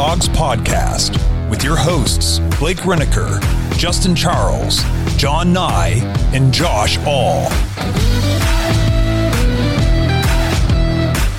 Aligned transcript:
Dawgs 0.00 0.30
Podcast 0.30 1.50
with 1.50 1.62
your 1.62 1.76
hosts, 1.76 2.38
Blake 2.58 2.78
Renaker, 2.78 3.38
Justin 3.76 4.14
Charles, 4.14 4.82
John 5.18 5.52
Nye, 5.52 6.00
and 6.32 6.54
Josh 6.54 6.96
All. 7.06 7.50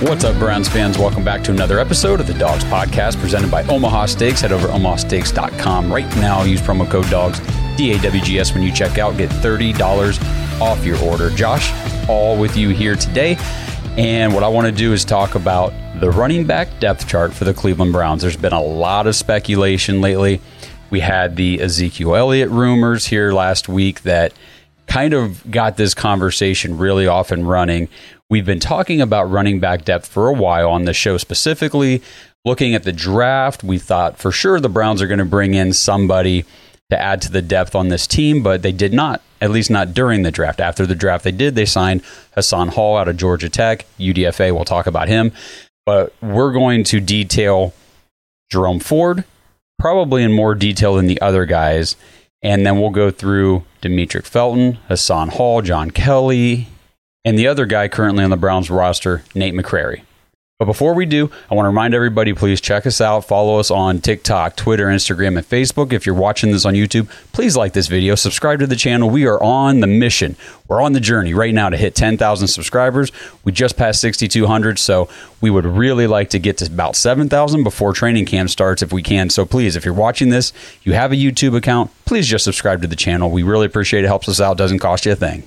What's 0.08 0.24
up, 0.24 0.38
Browns 0.38 0.70
fans? 0.70 1.00
Welcome 1.00 1.24
back 1.24 1.44
to 1.46 1.52
another 1.52 1.80
episode 1.80 2.20
of 2.20 2.28
the 2.28 2.36
Dawgs 2.36 2.64
Podcast 2.66 3.20
presented 3.20 3.50
by 3.50 3.64
Omaha 3.64 4.06
Steaks. 4.06 4.42
Head 4.42 4.52
over 4.52 4.68
to 4.68 4.74
omahasteaks.com 4.74 5.92
right 5.92 6.16
now. 6.18 6.44
Use 6.44 6.62
promo 6.62 6.88
code 6.88 7.06
DAWGS, 7.06 7.40
D 7.78 7.94
A 7.94 8.00
W 8.00 8.24
G 8.24 8.38
S, 8.38 8.54
when 8.54 8.62
you 8.62 8.72
check 8.72 9.00
out. 9.00 9.18
Get 9.18 9.32
$30 9.32 10.62
off 10.62 10.86
your 10.86 11.02
order. 11.02 11.32
Josh, 11.32 11.74
all 12.08 12.40
with 12.40 12.56
you 12.56 12.70
here 12.70 12.96
today. 12.96 13.38
And 13.98 14.36
what 14.36 14.44
I 14.44 14.48
want 14.48 14.68
to 14.68 14.72
do 14.72 14.94
is 14.94 15.04
talk 15.04 15.34
about 15.34 15.74
the 16.02 16.10
running 16.10 16.48
back 16.48 16.80
depth 16.80 17.08
chart 17.08 17.32
for 17.32 17.46
the 17.46 17.54
Cleveland 17.54 17.94
Browns. 17.94 18.24
There's 18.24 18.36
been 18.36 18.54
a 18.54 18.62
lot 18.62 19.06
of 19.06 19.16
speculation 19.16 20.02
lately. 20.02 20.42
We 20.90 21.00
had 21.00 21.36
the 21.36 21.62
Ezekiel 21.62 22.16
Elliott 22.16 22.50
rumors 22.50 23.06
here 23.06 23.32
last 23.32 23.70
week 23.70 24.02
that 24.02 24.34
kind 24.88 25.14
of 25.14 25.50
got 25.52 25.78
this 25.78 25.94
conversation 25.94 26.80
really 26.80 27.06
off 27.06 27.30
and 27.30 27.48
running. 27.48 27.88
We've 28.32 28.48
been 28.48 28.60
talking 28.60 29.00
about 29.00 29.30
running 29.30 29.60
back 29.60 29.86
depth 29.86 30.08
for 30.08 30.28
a 30.28 30.34
while 30.34 30.72
on 30.72 30.86
the 30.86 30.94
show 30.94 31.20
specifically. 31.20 32.02
Looking 32.44 32.74
at 32.74 32.82
the 32.82 32.92
draft, 32.92 33.64
we 33.64 33.78
thought 33.78 34.18
for 34.18 34.32
sure 34.32 34.60
the 34.60 34.70
Browns 34.70 35.04
are 35.04 35.08
going 35.08 35.20
to 35.20 35.26
bring 35.26 35.54
in 35.54 35.72
somebody 35.72 36.46
to 36.90 37.00
add 37.00 37.22
to 37.22 37.32
the 37.32 37.44
depth 37.44 37.76
on 37.76 37.90
this 37.90 38.08
team, 38.08 38.42
but 38.42 38.64
they 38.64 38.72
did 38.72 38.92
not, 38.92 39.22
at 39.40 39.52
least 39.52 39.70
not 39.70 39.94
during 39.94 40.24
the 40.24 40.32
draft. 40.32 40.60
After 40.60 40.88
the 40.88 40.96
draft, 40.96 41.24
they 41.24 41.32
did. 41.32 41.54
They 41.54 41.66
signed 41.66 42.02
Hassan 42.34 42.70
Hall 42.70 42.98
out 42.98 43.08
of 43.08 43.18
Georgia 43.18 43.50
Tech, 43.50 43.86
UDFA. 44.00 44.52
We'll 44.52 44.66
talk 44.66 44.88
about 44.88 45.08
him. 45.08 45.32
But 45.86 46.14
we're 46.22 46.54
going 46.54 46.84
to 46.86 47.00
detail 47.00 47.74
Jerome 48.50 48.80
Ford, 48.80 49.24
probably 49.80 50.24
in 50.24 50.32
more 50.32 50.56
detail 50.56 50.96
than 50.96 51.08
the 51.08 51.20
other 51.22 51.46
guys. 51.46 51.96
And 52.44 52.66
then 52.66 52.80
we'll 52.80 52.90
go 52.90 53.12
through 53.12 53.64
Demetric 53.82 54.26
Felton, 54.26 54.74
Hassan 54.88 55.30
Hall, 55.30 55.62
John 55.62 55.92
Kelly, 55.92 56.68
and 57.24 57.38
the 57.38 57.48
other 57.48 57.66
guy 57.66 57.88
currently 57.88 58.24
on 58.24 58.30
the 58.30 58.38
Browns 58.38 58.70
roster, 58.70 59.24
Nate 59.36 59.54
McCrary. 59.54 60.02
But 60.62 60.66
before 60.66 60.94
we 60.94 61.08
do, 61.08 61.32
I 61.50 61.56
want 61.56 61.66
to 61.66 61.70
remind 61.70 61.96
everybody 61.96 62.34
please 62.34 62.62
check 62.62 62.86
us 62.86 63.02
out. 63.02 63.22
Follow 63.22 63.58
us 63.58 63.72
on 63.72 64.00
TikTok, 64.00 64.56
Twitter, 64.56 64.86
Instagram, 64.86 65.36
and 65.36 65.50
Facebook. 65.50 65.92
If 65.92 66.06
you're 66.06 66.14
watching 66.14 66.52
this 66.52 66.66
on 66.66 66.76
YouTube, 66.76 67.10
please 67.32 67.58
like 67.58 67.74
this 67.74 67.88
video, 67.88 68.14
subscribe 68.14 68.60
to 68.60 68.68
the 68.68 68.76
channel. 68.76 69.10
We 69.10 69.26
are 69.26 69.42
on 69.42 69.80
the 69.80 69.88
mission. 69.88 70.36
We're 70.68 70.80
on 70.80 70.94
the 70.94 71.00
journey 71.00 71.34
right 71.34 71.52
now 71.52 71.70
to 71.70 71.78
hit 71.78 71.96
10,000 71.96 72.48
subscribers. 72.48 73.12
We 73.44 73.52
just 73.52 73.76
passed 73.76 74.02
6,200, 74.02 74.78
so 74.78 75.10
we 75.42 75.50
would 75.50 75.66
really 75.66 76.06
like 76.06 76.30
to 76.30 76.38
get 76.38 76.60
to 76.60 76.68
about 76.68 76.96
7,000 76.96 77.64
before 77.64 77.92
training 77.94 78.28
camp 78.28 78.52
starts 78.52 78.84
if 78.84 78.94
we 78.94 79.02
can. 79.02 79.32
So 79.32 79.48
please, 79.48 79.76
if 79.76 79.84
you're 79.84 79.96
watching 79.96 80.30
this, 80.30 80.54
you 80.84 80.94
have 80.94 81.12
a 81.12 81.16
YouTube 81.16 81.58
account, 81.58 81.90
please 82.06 82.28
just 82.28 82.44
subscribe 82.44 82.84
to 82.84 82.88
the 82.88 82.96
channel. 82.96 83.32
We 83.32 83.42
really 83.42 83.66
appreciate 83.66 84.04
it. 84.04 84.08
Helps 84.10 84.30
us 84.30 84.40
out, 84.40 84.58
doesn't 84.58 84.78
cost 84.78 85.08
you 85.08 85.14
a 85.14 85.16
thing. 85.16 85.42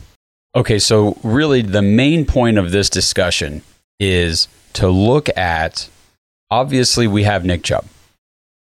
Okay, 0.57 0.81
so 0.81 1.17
really 1.23 1.63
the 1.63 1.83
main 1.83 2.27
point 2.27 2.59
of 2.59 2.73
this 2.73 2.91
discussion 2.91 3.63
is 4.01 4.49
to 4.75 4.89
look 4.89 5.29
at 5.37 5.89
obviously 6.51 7.07
we 7.07 7.25
have 7.25 7.45
Nick 7.45 7.63
Chubb. 7.63 7.87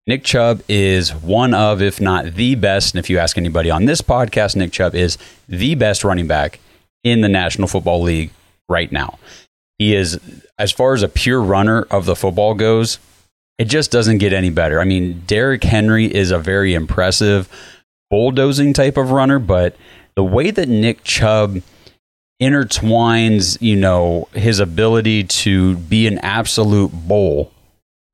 Nick 0.05 0.23
Chubb 0.23 0.61
is 0.67 1.13
one 1.13 1.53
of, 1.53 1.81
if 1.81 2.01
not 2.01 2.33
the 2.33 2.55
best, 2.55 2.93
and 2.93 2.99
if 2.99 3.09
you 3.09 3.19
ask 3.19 3.37
anybody 3.37 3.69
on 3.69 3.85
this 3.85 4.01
podcast, 4.01 4.55
Nick 4.55 4.71
Chubb 4.71 4.95
is 4.95 5.17
the 5.47 5.75
best 5.75 6.03
running 6.03 6.27
back 6.27 6.59
in 7.03 7.21
the 7.21 7.29
National 7.29 7.67
Football 7.67 8.01
League 8.01 8.31
right 8.67 8.91
now. 8.91 9.17
He 9.77 9.95
is, 9.95 10.19
as 10.57 10.71
far 10.71 10.93
as 10.93 11.03
a 11.03 11.07
pure 11.07 11.41
runner 11.41 11.83
of 11.89 12.05
the 12.05 12.15
football 12.15 12.53
goes, 12.53 12.99
it 13.57 13.65
just 13.65 13.91
doesn't 13.91 14.17
get 14.17 14.33
any 14.33 14.49
better. 14.49 14.81
I 14.81 14.83
mean, 14.83 15.23
Derrick 15.25 15.63
Henry 15.63 16.13
is 16.13 16.31
a 16.31 16.39
very 16.39 16.73
impressive 16.73 17.47
bulldozing 18.09 18.73
type 18.73 18.97
of 18.97 19.11
runner, 19.11 19.39
but 19.39 19.75
the 20.15 20.23
way 20.23 20.51
that 20.51 20.67
Nick 20.67 21.03
Chubb 21.03 21.61
intertwines, 22.41 23.61
you 23.61 23.75
know, 23.75 24.27
his 24.33 24.59
ability 24.59 25.23
to 25.23 25.75
be 25.77 26.07
an 26.07 26.17
absolute 26.19 26.91
bull 26.91 27.51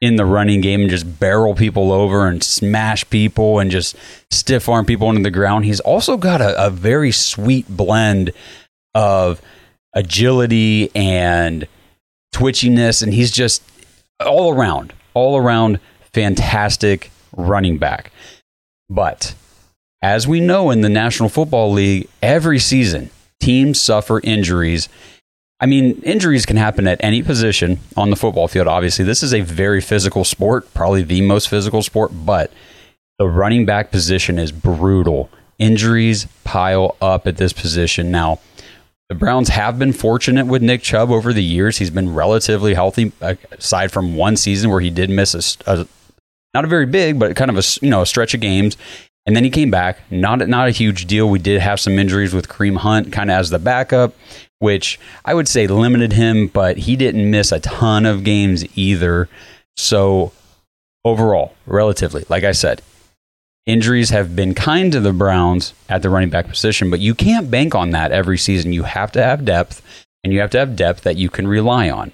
in 0.02 0.16
the 0.16 0.26
running 0.26 0.62
game 0.62 0.82
and 0.82 0.90
just 0.90 1.20
barrel 1.20 1.56
people 1.56 1.92
over 1.92 2.28
and 2.28 2.42
smash 2.44 3.10
people 3.10 3.60
and 3.60 3.70
just 3.70 3.96
stiff 4.32 4.70
arm 4.70 4.86
people 4.86 5.10
into 5.10 5.22
the 5.22 5.32
ground. 5.32 5.66
He's 5.66 5.82
also 5.82 6.16
got 6.16 6.42
a, 6.42 6.68
a 6.68 6.70
very 6.70 7.12
sweet 7.12 7.68
blend 7.68 8.32
of 8.96 9.42
agility 9.94 10.90
and 10.96 11.68
twitchiness, 12.34 13.04
and 13.04 13.14
he's 13.14 13.32
just 13.32 13.64
all 14.20 14.54
around, 14.54 14.94
all 15.14 15.38
around 15.38 15.80
fantastic 16.14 17.12
running 17.36 17.78
back. 17.78 18.12
But 18.90 19.36
as 20.02 20.28
we 20.28 20.40
know 20.40 20.72
in 20.72 20.82
the 20.82 20.90
National 20.90 21.30
Football 21.30 21.74
League, 21.74 22.08
every 22.22 22.60
season 22.60 23.10
teams 23.40 23.80
suffer 23.80 24.20
injuries. 24.24 24.90
I 25.60 25.66
mean, 25.66 26.02
injuries 26.04 26.46
can 26.46 26.58
happen 26.58 26.88
at 26.88 27.04
any 27.04 27.22
position 27.22 27.80
on 27.98 28.10
the 28.10 28.16
football 28.16 28.48
field. 28.48 28.68
Obviously, 28.68 29.04
this 29.04 29.24
is 29.24 29.34
a 29.34 29.42
very 29.42 29.82
physical 29.82 30.24
sport, 30.24 30.74
probably 30.74 31.04
the 31.04 31.22
most 31.22 31.50
physical 31.50 31.82
sport, 31.82 32.12
but 32.14 32.52
the 33.18 33.28
running 33.28 33.66
back 33.66 33.92
position 33.92 34.40
is 34.40 34.52
brutal. 34.52 35.30
Injuries 35.58 36.28
pile 36.46 36.96
up 37.02 37.28
at 37.28 37.36
this 37.36 37.52
position. 37.52 38.10
Now, 38.12 38.40
the 39.10 39.16
Browns 39.16 39.50
have 39.50 39.78
been 39.78 39.92
fortunate 39.92 40.46
with 40.46 40.62
Nick 40.62 40.84
Chubb 40.84 41.12
over 41.12 41.34
the 41.34 41.44
years. 41.44 41.80
He's 41.80 41.90
been 41.90 42.14
relatively 42.14 42.76
healthy, 42.76 43.12
aside 43.20 43.92
from 43.92 44.16
one 44.16 44.38
season 44.38 44.70
where 44.70 44.80
he 44.80 44.90
did 44.90 45.10
miss 45.10 45.34
a, 45.34 45.72
a 45.72 45.88
not 46.54 46.64
a 46.64 46.68
very 46.68 46.86
big, 46.86 47.20
but 47.20 47.36
kind 47.36 47.52
of 47.52 47.58
a 47.58 47.64
you 47.82 47.90
know 47.90 48.02
a 48.02 48.06
stretch 48.06 48.34
of 48.34 48.40
games. 48.40 48.78
And 49.26 49.36
then 49.36 49.44
he 49.44 49.50
came 49.50 49.70
back. 49.70 50.00
Not 50.12 50.48
not 50.48 50.68
a 50.68 50.72
huge 50.72 51.06
deal. 51.06 51.30
We 51.30 51.40
did 51.40 51.62
have 51.62 51.80
some 51.80 52.00
injuries 52.00 52.34
with 52.34 52.48
Kareem 52.48 52.78
Hunt, 52.78 53.12
kind 53.12 53.30
of 53.30 53.40
as 53.40 53.50
the 53.50 53.60
backup, 53.60 54.16
which 54.60 55.00
I 55.26 55.34
would 55.34 55.48
say 55.48 55.68
limited 55.68 56.14
him, 56.14 56.48
but 56.48 56.78
he 56.78 56.96
didn't 56.96 57.30
miss 57.30 57.52
a 57.52 57.60
ton 57.60 58.06
of 58.06 58.24
games 58.24 58.66
either. 58.78 59.30
So 59.78 60.32
overall, 61.06 61.54
relatively, 61.66 62.26
like 62.30 62.44
I 62.44 62.52
said, 62.54 62.82
injuries 63.66 64.10
have 64.10 64.36
been 64.36 64.56
kind 64.56 64.92
to 64.92 65.00
the 65.00 65.14
Browns 65.14 65.74
at 65.88 66.02
the 66.02 66.10
running 66.10 66.30
back 66.30 66.48
position, 66.48 66.90
but 66.90 67.00
you 67.00 67.14
can't 67.14 67.52
bank 67.52 67.76
on 67.76 67.92
that 67.92 68.12
every 68.12 68.38
season. 68.38 68.74
You 68.74 68.84
have 68.84 69.12
to 69.14 69.24
have 69.24 69.46
depth, 69.46 69.82
and 70.24 70.34
you 70.34 70.40
have 70.40 70.50
to 70.52 70.60
have 70.60 70.76
depth 70.76 71.02
that 71.04 71.18
you 71.18 71.30
can 71.30 71.48
rely 71.48 71.90
on. 71.90 72.12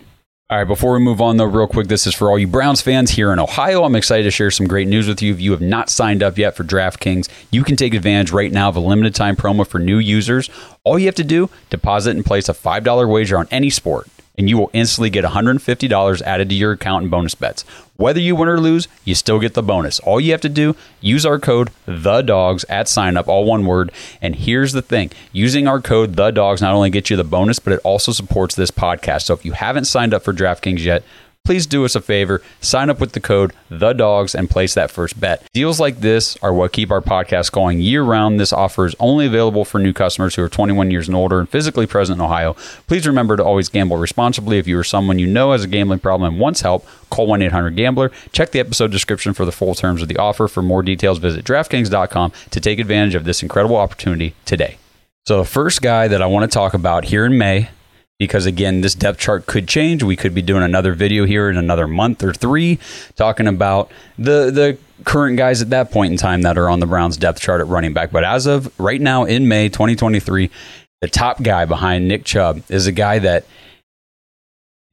All 0.47 0.59
right, 0.59 0.63
before 0.63 0.93
we 0.93 0.99
move 0.99 1.21
on, 1.21 1.37
though, 1.37 1.45
real 1.45 1.65
quick, 1.65 1.87
this 1.87 2.05
is 2.05 2.13
for 2.13 2.29
all 2.29 2.37
you 2.37 2.45
Browns 2.45 2.79
fans 2.79 3.09
here 3.09 3.33
in 3.33 3.39
Ohio. 3.39 3.83
I'm 3.83 3.95
excited 3.95 4.25
to 4.25 4.29
share 4.29 4.51
some 4.51 4.67
great 4.67 4.87
news 4.87 5.07
with 5.07 5.19
you. 5.19 5.33
If 5.33 5.41
you 5.41 5.49
have 5.49 5.61
not 5.61 5.89
signed 5.89 6.21
up 6.21 6.37
yet 6.37 6.55
for 6.55 6.63
DraftKings, 6.63 7.27
you 7.49 7.63
can 7.63 7.75
take 7.75 7.95
advantage 7.95 8.29
right 8.29 8.51
now 8.51 8.69
of 8.69 8.75
a 8.75 8.79
limited 8.79 9.15
time 9.15 9.35
promo 9.35 9.65
for 9.65 9.79
new 9.79 9.97
users. 9.97 10.51
All 10.83 10.99
you 10.99 11.07
have 11.07 11.15
to 11.15 11.23
do, 11.23 11.49
deposit 11.71 12.15
and 12.15 12.23
place 12.23 12.47
a 12.47 12.53
$5 12.53 13.11
wager 13.11 13.39
on 13.39 13.47
any 13.49 13.71
sport 13.71 14.07
and 14.37 14.49
you 14.49 14.57
will 14.57 14.69
instantly 14.73 15.09
get 15.09 15.23
$150 15.23 16.21
added 16.21 16.49
to 16.49 16.55
your 16.55 16.73
account 16.73 17.03
in 17.03 17.09
bonus 17.09 17.35
bets. 17.35 17.63
Whether 17.97 18.19
you 18.19 18.35
win 18.35 18.49
or 18.49 18.59
lose, 18.59 18.89
you 19.05 19.15
still 19.15 19.39
get 19.39 19.53
the 19.53 19.63
bonus. 19.63 19.99
All 20.01 20.19
you 20.19 20.31
have 20.33 20.41
to 20.41 20.49
do, 20.49 20.75
use 20.99 21.25
our 21.25 21.39
code 21.39 21.69
TheDawgs 21.87 22.65
at 22.67 22.89
sign 22.89 23.15
up, 23.15 23.29
all 23.29 23.45
one 23.45 23.65
word. 23.65 23.91
And 24.21 24.35
here's 24.35 24.73
the 24.73 24.81
thing 24.81 25.11
using 25.31 25.67
our 25.67 25.79
code 25.79 26.15
TheDawgs 26.15 26.61
not 26.61 26.73
only 26.73 26.89
gets 26.89 27.09
you 27.09 27.15
the 27.15 27.23
bonus, 27.23 27.59
but 27.59 27.73
it 27.73 27.79
also 27.85 28.11
supports 28.11 28.55
this 28.55 28.71
podcast. 28.71 29.23
So 29.23 29.33
if 29.33 29.45
you 29.45 29.53
haven't 29.53 29.85
signed 29.85 30.13
up 30.13 30.23
for 30.23 30.33
DraftKings 30.33 30.83
yet, 30.83 31.03
please 31.45 31.65
do 31.65 31.85
us 31.85 31.95
a 31.95 32.01
favor, 32.01 32.41
sign 32.59 32.89
up 32.89 32.99
with 32.99 33.13
the 33.13 33.21
code 33.21 33.53
TheDawgs 33.71 34.35
and 34.35 34.49
place 34.49 34.73
that 34.73 34.91
first 34.91 35.19
bet. 35.19 35.47
Deals 35.53 35.79
like 35.79 36.01
this 36.01 36.35
are 36.37 36.53
what 36.53 36.73
keep 36.73 36.91
our 36.91 37.01
podcast 37.01 37.51
going 37.51 37.79
year 37.79 38.03
round. 38.03 38.39
This 38.39 38.51
offer 38.51 38.85
is 38.85 38.95
only 38.99 39.25
available 39.25 39.63
for 39.63 39.79
new 39.79 39.93
customers 39.93 40.35
who 40.35 40.43
are 40.43 40.49
21 40.49 40.91
years 40.91 41.07
and 41.07 41.15
older 41.15 41.39
and 41.39 41.47
physically 41.47 41.87
present 41.87 42.19
in 42.19 42.25
Ohio. 42.25 42.55
Please 42.87 43.07
remember 43.07 43.37
to 43.37 43.43
always 43.45 43.69
gamble 43.69 43.97
responsibly. 43.97 44.57
If 44.57 44.67
you 44.67 44.77
or 44.77 44.83
someone 44.83 45.19
you 45.19 45.27
know 45.27 45.51
has 45.51 45.63
a 45.63 45.67
gambling 45.67 45.99
problem 45.99 46.33
and 46.33 46.41
wants 46.41 46.61
help, 46.61 46.85
call 47.09 47.27
1-800-GAMBLER. 47.27 48.11
Check 48.31 48.51
the 48.51 48.59
episode 48.59 48.91
description 48.91 49.33
for 49.33 49.45
the 49.45 49.51
full 49.51 49.75
terms 49.75 50.01
of 50.01 50.07
the 50.07 50.17
offer. 50.17 50.47
For 50.47 50.61
more 50.63 50.83
details, 50.83 51.19
visit 51.19 51.45
draftkings.com 51.45 52.33
to 52.51 52.59
take 52.59 52.79
advantage 52.79 53.15
of 53.15 53.23
this 53.23 53.41
incredible 53.43 53.77
opportunity 53.77 54.33
today. 54.45 54.77
So 55.27 55.39
the 55.39 55.45
first 55.45 55.81
guy 55.81 56.07
that 56.07 56.21
I 56.21 56.27
want 56.27 56.49
to 56.49 56.53
talk 56.53 56.73
about 56.73 57.05
here 57.05 57.25
in 57.25 57.37
May 57.37 57.69
because 58.19 58.45
again 58.45 58.81
this 58.81 58.95
depth 58.95 59.19
chart 59.19 59.45
could 59.45 59.67
change. 59.67 60.03
We 60.03 60.15
could 60.15 60.33
be 60.33 60.41
doing 60.41 60.63
another 60.63 60.93
video 60.93 61.25
here 61.25 61.49
in 61.49 61.57
another 61.57 61.87
month 61.87 62.23
or 62.23 62.33
three 62.33 62.79
talking 63.15 63.47
about 63.47 63.91
the 64.17 64.51
the 64.51 64.77
current 65.03 65.37
guys 65.37 65.61
at 65.61 65.69
that 65.71 65.91
point 65.91 66.11
in 66.11 66.17
time 66.17 66.43
that 66.43 66.57
are 66.57 66.69
on 66.69 66.79
the 66.79 66.85
browns 66.85 67.17
depth 67.17 67.41
chart 67.41 67.59
at 67.59 67.67
running 67.67 67.93
back. 67.93 68.11
But 68.11 68.23
as 68.23 68.45
of 68.45 68.71
right 68.79 69.01
now 69.01 69.25
in 69.25 69.47
may 69.47 69.69
2023 69.69 70.49
the 71.01 71.07
top 71.07 71.43
guy 71.43 71.65
behind 71.65 72.07
nick 72.07 72.23
chubb 72.23 72.63
is 72.69 72.87
a 72.87 72.91
guy 72.91 73.19
that 73.19 73.45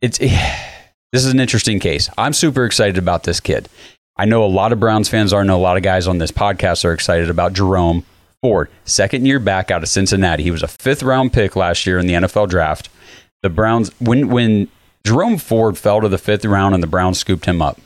it's 0.00 0.18
this 0.18 1.24
is 1.24 1.32
an 1.32 1.40
interesting 1.40 1.78
case. 1.78 2.10
I'm 2.18 2.32
super 2.32 2.64
excited 2.64 2.98
about 2.98 3.22
this 3.24 3.40
kid. 3.40 3.68
I 4.16 4.24
know 4.24 4.44
a 4.44 4.46
lot 4.46 4.72
of 4.72 4.80
browns 4.80 5.08
fans 5.08 5.32
are 5.32 5.44
know 5.44 5.56
a 5.56 5.62
lot 5.62 5.76
of 5.76 5.82
guys 5.82 6.08
on 6.08 6.18
this 6.18 6.32
podcast 6.32 6.84
are 6.84 6.92
excited 6.92 7.30
about 7.30 7.52
jerome 7.52 8.04
ford 8.42 8.68
second 8.84 9.24
year 9.24 9.38
back 9.38 9.70
out 9.70 9.82
of 9.82 9.88
cincinnati 9.88 10.42
he 10.42 10.50
was 10.50 10.62
a 10.62 10.68
fifth 10.68 11.02
round 11.02 11.32
pick 11.32 11.56
last 11.56 11.86
year 11.86 11.98
in 11.98 12.06
the 12.06 12.14
nfl 12.14 12.48
draft 12.48 12.88
the 13.42 13.50
Browns 13.50 13.90
when 14.00 14.28
when 14.28 14.68
Jerome 15.04 15.36
Ford 15.36 15.76
fell 15.76 16.00
to 16.00 16.08
the 16.08 16.18
fifth 16.18 16.44
round 16.44 16.74
and 16.74 16.82
the 16.82 16.88
Browns 16.88 17.18
scooped 17.18 17.44
him 17.44 17.60
up. 17.60 17.80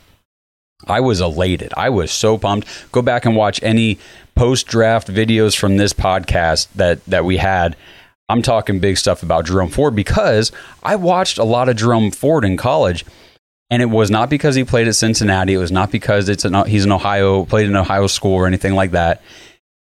I 0.86 1.00
was 1.00 1.20
elated. 1.20 1.72
I 1.76 1.88
was 1.88 2.12
so 2.12 2.36
pumped. 2.36 2.68
Go 2.92 3.00
back 3.00 3.24
and 3.24 3.34
watch 3.34 3.62
any 3.62 3.98
post 4.34 4.66
draft 4.66 5.08
videos 5.08 5.56
from 5.56 5.78
this 5.78 5.94
podcast 5.94 6.68
that 6.74 7.04
that 7.06 7.24
we 7.24 7.38
had. 7.38 7.74
I'm 8.28 8.42
talking 8.42 8.80
big 8.80 8.98
stuff 8.98 9.22
about 9.22 9.46
Jerome 9.46 9.70
Ford 9.70 9.94
because 9.94 10.52
I 10.82 10.96
watched 10.96 11.38
a 11.38 11.44
lot 11.44 11.68
of 11.68 11.76
Jerome 11.76 12.10
Ford 12.10 12.44
in 12.44 12.56
college, 12.56 13.06
and 13.70 13.80
it 13.80 13.86
was 13.86 14.10
not 14.10 14.28
because 14.28 14.56
he 14.56 14.64
played 14.64 14.88
at 14.88 14.96
Cincinnati. 14.96 15.54
It 15.54 15.58
was 15.58 15.72
not 15.72 15.90
because 15.90 16.28
it's 16.28 16.44
an, 16.44 16.66
he's 16.66 16.84
an 16.84 16.92
Ohio 16.92 17.44
played 17.46 17.66
in 17.66 17.76
Ohio 17.76 18.08
school 18.08 18.34
or 18.34 18.46
anything 18.46 18.74
like 18.74 18.90
that. 18.90 19.22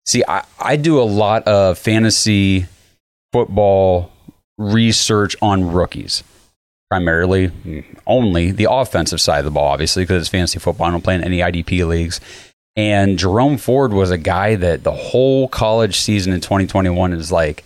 See, 0.07 0.24
I, 0.27 0.45
I 0.59 0.77
do 0.77 1.00
a 1.00 1.04
lot 1.04 1.44
of 1.44 1.77
fantasy 1.77 2.65
football 3.31 4.12
research 4.57 5.36
on 5.42 5.71
rookies 5.71 6.24
primarily 6.89 7.50
mm, 7.50 7.83
only 8.06 8.51
the 8.51 8.68
offensive 8.69 9.21
side 9.21 9.39
of 9.39 9.45
the 9.45 9.51
ball, 9.51 9.68
obviously, 9.68 10.04
because 10.04 10.21
it's 10.21 10.30
fantasy 10.30 10.59
football. 10.59 10.88
I 10.88 10.92
don't 10.92 11.04
play 11.04 11.15
in 11.15 11.24
any 11.24 11.39
IDP 11.39 11.86
leagues. 11.88 12.21
And 12.75 13.18
Jerome 13.18 13.57
Ford 13.57 13.92
was 13.92 14.12
a 14.12 14.18
guy 14.18 14.56
that 14.56 14.83
the 14.83 14.92
whole 14.92 15.48
college 15.48 16.00
season 16.00 16.31
in 16.31 16.42
2021 16.42 17.13
is 17.13 17.31
like, 17.31 17.63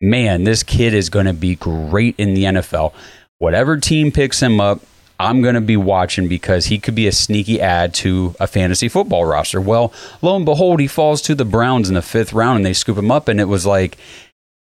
man, 0.00 0.44
this 0.44 0.62
kid 0.62 0.94
is 0.94 1.10
going 1.10 1.26
to 1.26 1.34
be 1.34 1.54
great 1.54 2.14
in 2.18 2.34
the 2.34 2.44
NFL. 2.44 2.94
Whatever 3.38 3.76
team 3.76 4.10
picks 4.10 4.40
him 4.40 4.60
up, 4.60 4.80
I'm 5.22 5.40
going 5.40 5.54
to 5.54 5.60
be 5.60 5.76
watching 5.76 6.26
because 6.26 6.66
he 6.66 6.80
could 6.80 6.96
be 6.96 7.06
a 7.06 7.12
sneaky 7.12 7.60
add 7.60 7.94
to 7.94 8.34
a 8.40 8.48
fantasy 8.48 8.88
football 8.88 9.24
roster. 9.24 9.60
Well, 9.60 9.92
lo 10.20 10.34
and 10.34 10.44
behold, 10.44 10.80
he 10.80 10.88
falls 10.88 11.22
to 11.22 11.36
the 11.36 11.44
Browns 11.44 11.88
in 11.88 11.94
the 11.94 12.02
fifth 12.02 12.32
round 12.32 12.56
and 12.56 12.66
they 12.66 12.72
scoop 12.72 12.98
him 12.98 13.12
up. 13.12 13.28
And 13.28 13.40
it 13.40 13.44
was 13.44 13.64
like, 13.64 13.96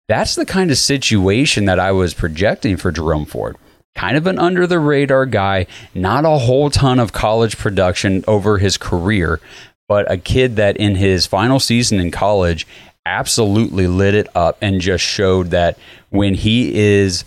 that's 0.07 0.37
the 0.37 0.47
kind 0.47 0.71
of 0.71 0.79
situation 0.79 1.65
that 1.65 1.81
I 1.81 1.91
was 1.91 2.15
projecting 2.15 2.77
for 2.77 2.93
Jerome 2.93 3.25
Ford. 3.25 3.57
Kind 3.97 4.17
of 4.17 4.29
an 4.29 4.39
under 4.39 4.69
the 4.69 4.79
radar 4.79 5.27
guy, 5.27 5.67
not 5.95 6.25
a 6.25 6.39
whole 6.39 6.71
ton 6.71 7.01
of 7.01 7.13
college 7.13 7.59
production 7.59 8.23
over 8.29 8.59
his 8.59 8.77
career, 8.77 9.41
but 9.89 10.09
a 10.09 10.17
kid 10.17 10.55
that 10.57 10.77
in 10.77 10.95
his 10.95 11.27
final 11.27 11.59
season 11.59 11.99
in 11.99 12.13
college 12.13 12.69
absolutely 13.05 13.89
lit 13.89 14.15
it 14.15 14.29
up 14.37 14.59
and 14.61 14.81
just 14.81 15.03
showed 15.03 15.51
that 15.51 15.77
when 16.11 16.35
he 16.35 16.79
is 16.79 17.25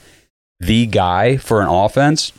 the 0.62 0.86
guy 0.86 1.36
for 1.36 1.62
an 1.62 1.68
offense, 1.68 2.31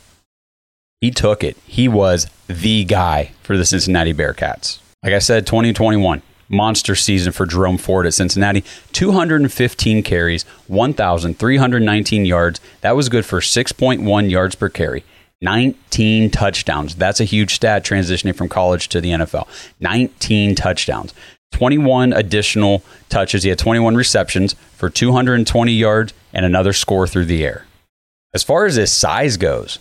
he 1.01 1.11
took 1.11 1.43
it. 1.43 1.57
He 1.65 1.87
was 1.87 2.29
the 2.47 2.85
guy 2.85 3.31
for 3.41 3.57
the 3.57 3.65
Cincinnati 3.65 4.13
Bearcats. 4.13 4.79
Like 5.03 5.13
I 5.13 5.19
said, 5.19 5.47
2021, 5.47 6.21
monster 6.47 6.95
season 6.95 7.31
for 7.31 7.47
Jerome 7.47 7.79
Ford 7.79 8.05
at 8.05 8.13
Cincinnati. 8.13 8.63
215 8.93 10.03
carries, 10.03 10.43
1,319 10.67 12.25
yards. 12.25 12.61
That 12.81 12.95
was 12.95 13.09
good 13.09 13.25
for 13.25 13.39
6.1 13.39 14.29
yards 14.29 14.55
per 14.55 14.69
carry. 14.69 15.03
19 15.41 16.29
touchdowns. 16.29 16.93
That's 16.95 17.19
a 17.19 17.25
huge 17.25 17.55
stat 17.55 17.83
transitioning 17.83 18.35
from 18.35 18.47
college 18.47 18.87
to 18.89 19.01
the 19.01 19.09
NFL. 19.09 19.47
19 19.79 20.53
touchdowns. 20.53 21.15
21 21.53 22.13
additional 22.13 22.83
touches. 23.09 23.41
He 23.41 23.49
had 23.49 23.57
21 23.57 23.95
receptions 23.95 24.53
for 24.75 24.89
220 24.89 25.71
yards 25.71 26.13
and 26.31 26.45
another 26.45 26.73
score 26.73 27.07
through 27.07 27.25
the 27.25 27.43
air. 27.43 27.65
As 28.35 28.43
far 28.43 28.67
as 28.67 28.75
his 28.75 28.91
size 28.91 29.35
goes, 29.37 29.79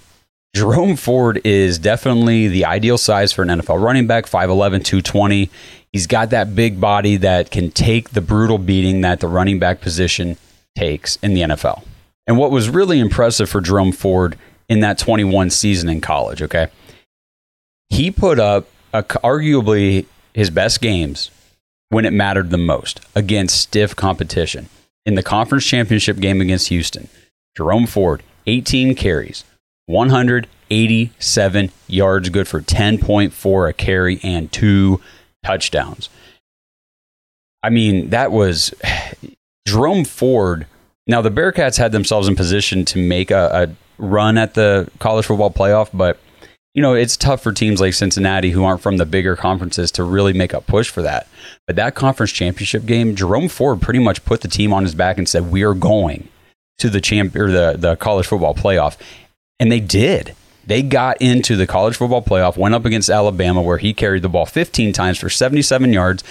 Jerome 0.54 0.96
Ford 0.96 1.40
is 1.44 1.78
definitely 1.78 2.48
the 2.48 2.64
ideal 2.64 2.98
size 2.98 3.32
for 3.32 3.42
an 3.42 3.48
NFL 3.48 3.82
running 3.82 4.06
back, 4.06 4.26
5'11, 4.26 4.84
220. 4.84 5.48
He's 5.92 6.06
got 6.06 6.30
that 6.30 6.54
big 6.56 6.80
body 6.80 7.16
that 7.18 7.50
can 7.50 7.70
take 7.70 8.10
the 8.10 8.20
brutal 8.20 8.58
beating 8.58 9.00
that 9.02 9.20
the 9.20 9.28
running 9.28 9.58
back 9.58 9.80
position 9.80 10.36
takes 10.76 11.16
in 11.16 11.34
the 11.34 11.42
NFL. 11.42 11.84
And 12.26 12.36
what 12.36 12.50
was 12.50 12.68
really 12.68 12.98
impressive 12.98 13.48
for 13.48 13.60
Jerome 13.60 13.92
Ford 13.92 14.36
in 14.68 14.80
that 14.80 14.98
21 14.98 15.50
season 15.50 15.88
in 15.88 16.00
college, 16.00 16.42
okay? 16.42 16.68
He 17.88 18.10
put 18.10 18.38
up 18.38 18.68
a, 18.92 19.02
arguably 19.02 20.06
his 20.34 20.50
best 20.50 20.80
games 20.80 21.30
when 21.90 22.04
it 22.04 22.12
mattered 22.12 22.50
the 22.50 22.58
most 22.58 23.00
against 23.14 23.60
stiff 23.60 23.94
competition. 23.96 24.68
In 25.06 25.14
the 25.14 25.22
conference 25.22 25.64
championship 25.64 26.18
game 26.18 26.40
against 26.40 26.68
Houston, 26.68 27.08
Jerome 27.56 27.86
Ford, 27.86 28.22
18 28.46 28.94
carries, 28.94 29.44
187 29.90 31.70
yards, 31.88 32.28
good 32.28 32.48
for 32.48 32.60
10.4 32.60 33.68
a 33.68 33.72
carry 33.72 34.20
and 34.22 34.50
two 34.52 35.00
touchdowns. 35.44 36.08
I 37.62 37.70
mean, 37.70 38.10
that 38.10 38.32
was 38.32 38.72
Jerome 39.66 40.04
Ford. 40.04 40.66
Now, 41.06 41.22
the 41.22 41.30
Bearcats 41.30 41.78
had 41.78 41.92
themselves 41.92 42.28
in 42.28 42.36
position 42.36 42.84
to 42.86 42.98
make 42.98 43.30
a, 43.30 43.68
a 43.68 44.02
run 44.02 44.38
at 44.38 44.54
the 44.54 44.88
college 44.98 45.26
football 45.26 45.50
playoff, 45.50 45.90
but 45.92 46.18
you 46.74 46.82
know, 46.82 46.94
it's 46.94 47.16
tough 47.16 47.42
for 47.42 47.52
teams 47.52 47.80
like 47.80 47.94
Cincinnati 47.94 48.50
who 48.50 48.62
aren't 48.62 48.80
from 48.80 48.96
the 48.96 49.06
bigger 49.06 49.34
conferences 49.34 49.90
to 49.92 50.04
really 50.04 50.32
make 50.32 50.52
a 50.52 50.60
push 50.60 50.88
for 50.88 51.02
that. 51.02 51.26
But 51.66 51.74
that 51.76 51.96
conference 51.96 52.30
championship 52.30 52.86
game, 52.86 53.16
Jerome 53.16 53.48
Ford 53.48 53.82
pretty 53.82 53.98
much 53.98 54.24
put 54.24 54.42
the 54.42 54.48
team 54.48 54.72
on 54.72 54.84
his 54.84 54.94
back 54.94 55.18
and 55.18 55.28
said, 55.28 55.50
"We 55.50 55.64
are 55.64 55.74
going 55.74 56.28
to 56.78 56.88
the 56.88 57.00
champ 57.00 57.34
or 57.34 57.50
the 57.50 57.74
the 57.76 57.96
college 57.96 58.26
football 58.26 58.54
playoff," 58.54 58.96
and 59.60 59.70
they 59.70 59.78
did. 59.78 60.34
They 60.66 60.82
got 60.82 61.20
into 61.20 61.56
the 61.56 61.66
college 61.66 61.96
football 61.96 62.22
playoff, 62.22 62.56
went 62.56 62.74
up 62.74 62.84
against 62.84 63.10
Alabama, 63.10 63.62
where 63.62 63.78
he 63.78 63.94
carried 63.94 64.22
the 64.22 64.28
ball 64.28 64.46
15 64.46 64.92
times 64.92 65.18
for 65.18 65.30
77 65.30 65.92
yards. 65.92 66.24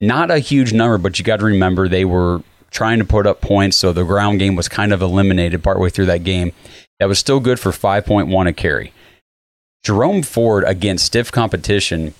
Not 0.00 0.30
a 0.30 0.38
huge 0.38 0.72
number, 0.72 0.98
but 0.98 1.18
you 1.18 1.24
got 1.24 1.38
to 1.38 1.46
remember 1.46 1.88
they 1.88 2.04
were 2.04 2.42
trying 2.70 2.98
to 2.98 3.04
put 3.04 3.26
up 3.26 3.40
points, 3.40 3.76
so 3.76 3.92
the 3.92 4.04
ground 4.04 4.40
game 4.40 4.56
was 4.56 4.68
kind 4.68 4.92
of 4.92 5.00
eliminated 5.00 5.62
partway 5.62 5.90
through 5.90 6.06
that 6.06 6.24
game. 6.24 6.52
That 6.98 7.06
was 7.06 7.18
still 7.18 7.38
good 7.38 7.60
for 7.60 7.70
5.1 7.70 8.48
a 8.48 8.52
carry. 8.52 8.92
Jerome 9.84 10.22
Ford 10.22 10.64
against 10.66 11.04
stiff 11.04 11.30
competition, 11.30 12.14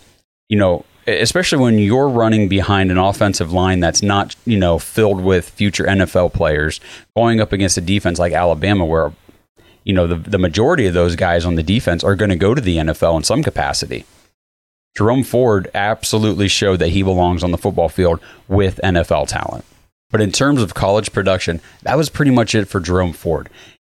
you 0.49 0.59
know, 0.59 0.85
especially 1.07 1.59
when 1.59 1.79
you're 1.79 2.09
running 2.09 2.49
behind 2.49 2.91
an 2.91 2.99
offensive 2.99 3.53
line 3.53 3.81
that's 3.81 4.03
not, 4.03 4.37
you 4.45 4.59
know, 4.59 4.79
filled 4.79 5.21
with 5.21 5.49
future 5.49 5.85
NFL 5.85 6.33
players, 6.33 6.81
going 7.17 7.41
up 7.41 7.53
against 7.53 7.79
a 7.79 7.81
defense 7.81 8.19
like 8.19 8.33
Alabama, 8.33 8.85
where 8.85 9.13
you 9.85 9.93
know, 9.93 10.07
the, 10.07 10.17
the 10.17 10.39
majority 10.39 10.87
of 10.87 10.95
those 10.95 11.17
guys 11.17 11.45
on 11.45 11.55
the 11.55 11.63
defense 11.63 12.05
are 12.05 12.15
going 12.15 12.31
to 12.31 12.37
go 12.37 12.55
to 12.55 12.61
the 12.61 12.77
NFL 12.77 13.17
in 13.19 13.25
some 13.25 13.43
capacity. 13.43 14.05
Jerome 14.97 15.23
Ford 15.23 15.71
absolutely 15.75 16.49
showed 16.49 16.79
that 16.79 16.89
he 16.89 17.03
belongs 17.03 17.43
on 17.43 17.51
the 17.51 17.59
football 17.59 17.89
field 17.89 18.21
with 18.49 18.81
NFL 18.85 19.29
talent. 19.29 19.65
But 20.11 20.21
in 20.21 20.31
terms 20.31 20.61
of 20.61 20.75
college 20.75 21.13
production, 21.13 21.61
that 21.83 21.97
was 21.97 22.11
pretty 22.11 22.31
much 22.31 22.55
it 22.55 22.67
for 22.67 22.81
Jerome 22.81 23.15
Ford. 23.15 23.49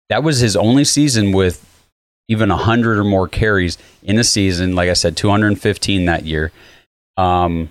That 0.09 0.23
was 0.23 0.39
his 0.39 0.55
only 0.55 0.85
season 0.85 1.33
with 1.33 1.65
even 2.27 2.49
100 2.49 2.97
or 2.97 3.03
more 3.03 3.27
carries 3.27 3.77
in 4.01 4.17
a 4.17 4.23
season. 4.23 4.75
Like 4.75 4.89
I 4.89 4.93
said, 4.93 5.17
215 5.17 6.05
that 6.05 6.25
year. 6.25 6.51
Um, 7.17 7.69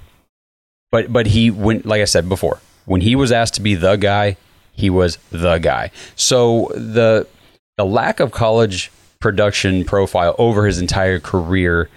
but 0.92 1.12
but 1.12 1.26
he 1.26 1.50
went 1.50 1.87
like 1.87 2.02
I 2.02 2.04
said 2.04 2.28
before, 2.28 2.61
when 2.85 3.00
he 3.00 3.16
was 3.16 3.33
asked 3.33 3.54
to 3.54 3.61
be 3.61 3.75
the 3.75 3.97
guy, 3.97 4.37
he 4.73 4.90
was 4.90 5.18
the 5.30 5.59
guy. 5.59 5.90
So 6.14 6.71
the 6.75 7.26
the 7.76 7.85
lack 7.85 8.21
of 8.21 8.31
college 8.31 8.90
production 9.21 9.85
profile 9.85 10.35
over 10.38 10.66
his 10.66 10.81
entire 10.81 11.19
career 11.19 11.88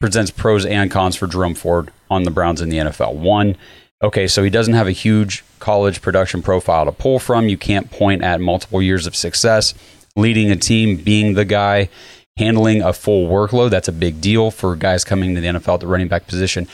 presents 0.00 0.30
pros 0.30 0.66
and 0.66 0.90
cons 0.90 1.16
for 1.16 1.26
Jerome 1.26 1.54
Ford 1.54 1.90
on 2.10 2.24
the 2.24 2.30
Browns 2.30 2.60
in 2.60 2.68
the 2.68 2.76
NFL. 2.78 3.14
One, 3.14 3.56
okay, 4.02 4.26
so 4.26 4.42
he 4.42 4.50
doesn't 4.50 4.74
have 4.74 4.86
a 4.86 4.92
huge 4.92 5.42
college 5.58 6.02
production 6.02 6.42
profile 6.42 6.84
to 6.84 6.92
pull 6.92 7.18
from. 7.18 7.48
You 7.48 7.56
can't 7.56 7.90
point 7.90 8.22
at 8.22 8.40
multiple 8.40 8.82
years 8.82 9.06
of 9.06 9.16
success, 9.16 9.74
leading 10.16 10.50
a 10.50 10.56
team, 10.56 10.96
being 10.96 11.34
the 11.34 11.44
guy, 11.44 11.88
handling 12.36 12.82
a 12.82 12.92
full 12.92 13.28
workload. 13.28 13.70
That's 13.70 13.88
a 13.88 13.92
big 13.92 14.20
deal 14.20 14.50
for 14.50 14.76
guys 14.76 15.02
coming 15.04 15.34
to 15.34 15.40
the 15.40 15.48
NFL 15.48 15.74
at 15.74 15.80
the 15.80 15.86
running 15.86 16.08
back 16.08 16.26
position. 16.26 16.68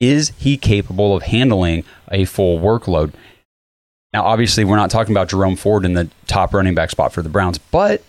Is 0.00 0.32
he 0.38 0.56
capable 0.56 1.16
of 1.16 1.24
handling 1.24 1.82
a 2.10 2.24
full 2.24 2.60
workload? 2.60 3.12
Now, 4.12 4.24
obviously, 4.24 4.64
we're 4.64 4.76
not 4.76 4.90
talking 4.90 5.12
about 5.12 5.28
Jerome 5.28 5.56
Ford 5.56 5.84
in 5.84 5.92
the 5.92 6.08
top 6.26 6.54
running 6.54 6.74
back 6.74 6.90
spot 6.90 7.12
for 7.12 7.22
the 7.22 7.28
Browns, 7.28 7.58
but 7.58 8.02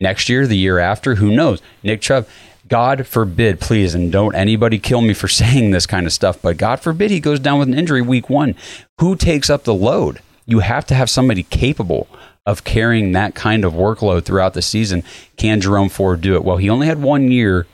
next 0.00 0.28
year, 0.28 0.46
the 0.46 0.56
year 0.56 0.78
after, 0.78 1.16
who 1.16 1.34
knows? 1.34 1.60
Nick 1.82 2.00
Chubb, 2.00 2.26
God 2.68 3.06
forbid, 3.06 3.60
please, 3.60 3.94
and 3.94 4.10
don't 4.10 4.34
anybody 4.34 4.78
kill 4.78 5.02
me 5.02 5.14
for 5.14 5.28
saying 5.28 5.70
this 5.70 5.86
kind 5.86 6.06
of 6.06 6.12
stuff, 6.12 6.40
but 6.40 6.56
God 6.56 6.80
forbid 6.80 7.10
he 7.10 7.20
goes 7.20 7.40
down 7.40 7.58
with 7.58 7.68
an 7.68 7.78
injury 7.78 8.02
week 8.02 8.30
one. 8.30 8.54
Who 8.98 9.14
takes 9.14 9.50
up 9.50 9.64
the 9.64 9.74
load? 9.74 10.20
You 10.46 10.60
have 10.60 10.86
to 10.86 10.94
have 10.94 11.10
somebody 11.10 11.42
capable 11.42 12.08
of 12.46 12.64
carrying 12.64 13.12
that 13.12 13.34
kind 13.34 13.64
of 13.64 13.72
workload 13.74 14.24
throughout 14.24 14.54
the 14.54 14.62
season. 14.62 15.02
Can 15.36 15.60
Jerome 15.60 15.88
Ford 15.88 16.20
do 16.20 16.36
it? 16.36 16.44
Well, 16.44 16.58
he 16.58 16.70
only 16.70 16.86
had 16.86 17.02
one 17.02 17.30
year 17.30 17.66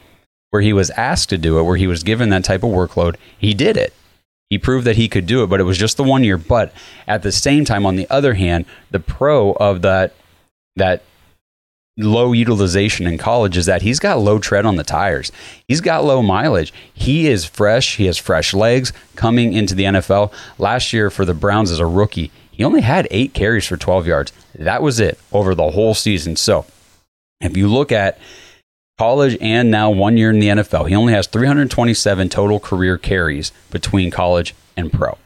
where 0.51 0.63
he 0.63 0.73
was 0.73 0.91
asked 0.91 1.29
to 1.29 1.39
do 1.39 1.59
it, 1.59 1.63
where 1.63 1.77
he 1.77 1.87
was 1.87 2.03
given 2.03 2.31
that 2.31 2.45
type 2.45 2.63
of 2.63 2.71
workload. 2.71 3.17
He 3.39 3.55
did 3.55 3.77
it. 3.77 3.93
He 4.53 4.59
proved 4.59 4.87
that 4.87 4.97
he 4.97 5.09
could 5.09 5.25
do 5.25 5.43
it, 5.43 5.47
but 5.47 5.61
it 5.61 5.63
was 5.63 5.79
just 5.79 5.97
the 5.97 6.05
one 6.05 6.25
year. 6.25 6.37
But 6.37 6.75
at 7.09 7.23
the 7.23 7.33
same 7.33 7.65
time, 7.65 7.87
on 7.87 7.97
the 7.97 8.07
other 8.11 8.35
hand, 8.35 8.67
the 8.91 9.01
pro 9.01 9.53
of 9.53 9.81
that 9.81 10.13
that 10.77 11.03
low 11.97 12.33
utilization 12.33 13.07
in 13.07 13.17
college 13.17 13.57
is 13.57 13.65
that 13.65 13.81
he's 13.81 13.99
got 13.99 14.19
low 14.19 14.39
tread 14.39 14.67
on 14.67 14.77
the 14.77 14.85
tires. 14.85 15.33
He's 15.67 15.81
got 15.81 16.05
low 16.05 16.21
mileage. 16.21 16.71
He 16.93 17.29
is 17.29 17.47
fresh. 17.47 17.97
He 17.97 18.05
has 18.05 18.19
fresh 18.19 18.53
legs 18.53 18.93
coming 19.17 19.55
into 19.55 19.75
the 19.75 19.85
NFL. 19.85 20.31
Last 20.59 20.93
year 20.93 21.09
for 21.09 21.25
the 21.25 21.33
Browns 21.33 21.71
as 21.71 21.81
a 21.81 21.87
rookie, 21.87 22.31
he 22.51 22.63
only 22.63 22.83
had 22.83 23.09
eight 23.11 23.33
carries 23.33 23.67
for 23.67 23.79
12 23.79 24.07
yards. 24.07 24.35
That 24.55 24.83
was 24.83 25.01
it 25.01 25.19
over 25.33 25.55
the 25.55 25.71
whole 25.71 25.95
season. 25.95 26.37
So 26.37 26.67
if 27.41 27.57
you 27.57 27.69
look 27.69 27.91
at 27.91 28.19
college 29.03 29.37
and 29.41 29.69
now 29.69 29.91
one 29.91 30.17
year 30.17 30.31
in 30.31 30.39
the 30.39 30.47
NFL. 30.47 30.89
He 30.89 30.95
only 30.95 31.13
has 31.13 31.27
327 31.27 32.29
total 32.29 32.61
career 32.61 32.97
carries 32.97 33.51
between 33.73 34.13
college 34.13 34.55
and 34.77 34.93
pro. 34.93 35.19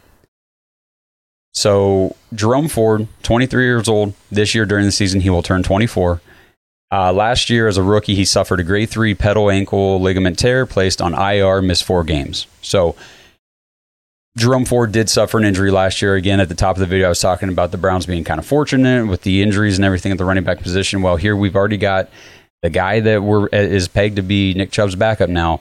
So 1.52 2.16
Jerome 2.34 2.68
Ford, 2.68 3.06
23 3.22 3.64
years 3.64 3.86
old 3.86 4.14
this 4.30 4.54
year 4.54 4.64
during 4.64 4.86
the 4.86 4.92
season, 4.92 5.20
he 5.20 5.28
will 5.28 5.42
turn 5.42 5.62
24. 5.62 6.22
Uh, 6.90 7.12
last 7.12 7.50
year, 7.50 7.68
as 7.68 7.76
a 7.76 7.82
rookie, 7.82 8.14
he 8.14 8.24
suffered 8.24 8.60
a 8.60 8.64
grade 8.64 8.88
three 8.88 9.14
pedal 9.14 9.50
ankle 9.50 10.00
ligament 10.00 10.38
tear, 10.38 10.64
placed 10.64 11.02
on 11.02 11.12
IR, 11.12 11.60
missed 11.60 11.84
four 11.84 12.02
games. 12.02 12.46
So 12.62 12.96
Jerome 14.38 14.64
Ford 14.64 14.90
did 14.90 15.10
suffer 15.10 15.36
an 15.36 15.44
injury 15.44 15.70
last 15.70 16.00
year. 16.00 16.14
Again, 16.14 16.40
at 16.40 16.48
the 16.48 16.54
top 16.54 16.76
of 16.76 16.80
the 16.80 16.86
video, 16.86 17.06
I 17.06 17.08
was 17.10 17.20
talking 17.20 17.50
about 17.50 17.72
the 17.72 17.78
Browns 17.78 18.06
being 18.06 18.24
kind 18.24 18.38
of 18.38 18.46
fortunate 18.46 19.06
with 19.06 19.20
the 19.20 19.42
injuries 19.42 19.76
and 19.76 19.84
everything 19.84 20.12
at 20.12 20.18
the 20.18 20.24
running 20.24 20.44
back 20.44 20.60
position. 20.60 21.02
Well, 21.02 21.16
here 21.16 21.36
we've 21.36 21.56
already 21.56 21.76
got 21.76 22.08
the 22.66 22.70
guy 22.70 22.98
that 22.98 23.22
we're, 23.22 23.44
uh, 23.44 23.48
is 23.52 23.86
pegged 23.86 24.16
to 24.16 24.22
be 24.22 24.52
Nick 24.54 24.72
Chubb's 24.72 24.96
backup 24.96 25.30
now. 25.30 25.60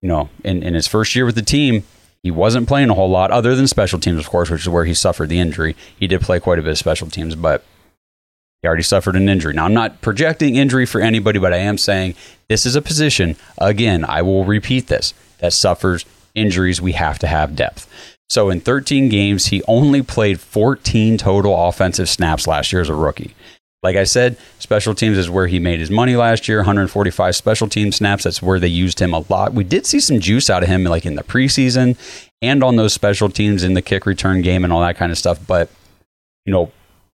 You 0.00 0.08
know, 0.08 0.28
in, 0.42 0.64
in 0.64 0.74
his 0.74 0.88
first 0.88 1.14
year 1.14 1.24
with 1.24 1.36
the 1.36 1.42
team, 1.42 1.84
he 2.24 2.32
wasn't 2.32 2.66
playing 2.66 2.90
a 2.90 2.94
whole 2.94 3.08
lot, 3.08 3.30
other 3.30 3.54
than 3.54 3.68
special 3.68 4.00
teams, 4.00 4.18
of 4.18 4.28
course, 4.28 4.50
which 4.50 4.62
is 4.62 4.68
where 4.68 4.84
he 4.84 4.92
suffered 4.92 5.28
the 5.28 5.38
injury. 5.38 5.76
He 5.96 6.08
did 6.08 6.20
play 6.20 6.40
quite 6.40 6.58
a 6.58 6.62
bit 6.62 6.72
of 6.72 6.78
special 6.78 7.08
teams, 7.08 7.36
but 7.36 7.62
he 8.60 8.66
already 8.66 8.82
suffered 8.82 9.14
an 9.14 9.28
injury. 9.28 9.54
Now, 9.54 9.66
I'm 9.66 9.74
not 9.74 10.00
projecting 10.00 10.56
injury 10.56 10.84
for 10.84 11.00
anybody, 11.00 11.38
but 11.38 11.52
I 11.52 11.58
am 11.58 11.78
saying 11.78 12.16
this 12.48 12.66
is 12.66 12.74
a 12.74 12.82
position, 12.82 13.36
again, 13.58 14.04
I 14.04 14.22
will 14.22 14.44
repeat 14.44 14.88
this, 14.88 15.14
that 15.38 15.52
suffers 15.52 16.04
injuries. 16.34 16.82
We 16.82 16.92
have 16.92 17.20
to 17.20 17.28
have 17.28 17.54
depth. 17.54 17.88
So 18.28 18.50
in 18.50 18.60
13 18.60 19.08
games, 19.08 19.46
he 19.46 19.62
only 19.68 20.02
played 20.02 20.40
14 20.40 21.18
total 21.18 21.68
offensive 21.68 22.08
snaps 22.08 22.48
last 22.48 22.72
year 22.72 22.82
as 22.82 22.88
a 22.88 22.94
rookie. 22.96 23.36
Like 23.82 23.96
I 23.96 24.04
said, 24.04 24.36
special 24.60 24.94
teams 24.94 25.18
is 25.18 25.28
where 25.28 25.48
he 25.48 25.58
made 25.58 25.80
his 25.80 25.90
money 25.90 26.14
last 26.14 26.46
year. 26.46 26.58
145 26.58 27.34
special 27.34 27.68
team 27.68 27.90
snaps. 27.90 28.22
That's 28.22 28.40
where 28.40 28.60
they 28.60 28.68
used 28.68 29.00
him 29.00 29.12
a 29.12 29.24
lot. 29.28 29.54
We 29.54 29.64
did 29.64 29.86
see 29.86 29.98
some 29.98 30.20
juice 30.20 30.48
out 30.48 30.62
of 30.62 30.68
him, 30.68 30.84
like 30.84 31.04
in 31.04 31.16
the 31.16 31.24
preseason 31.24 31.96
and 32.40 32.62
on 32.62 32.76
those 32.76 32.92
special 32.92 33.28
teams 33.28 33.64
in 33.64 33.74
the 33.74 33.82
kick 33.82 34.06
return 34.06 34.40
game 34.40 34.62
and 34.62 34.72
all 34.72 34.80
that 34.82 34.96
kind 34.96 35.10
of 35.10 35.18
stuff. 35.18 35.44
But 35.44 35.68
you 36.46 36.52
know, 36.52 36.70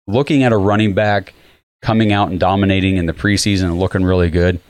looking 0.06 0.44
at 0.44 0.52
a 0.52 0.56
running 0.56 0.94
back 0.94 1.34
coming 1.82 2.12
out 2.12 2.30
and 2.30 2.38
dominating 2.38 2.96
in 2.96 3.06
the 3.06 3.12
preseason 3.12 3.64
and 3.64 3.80
looking 3.80 4.04
really 4.04 4.30
good, 4.30 4.60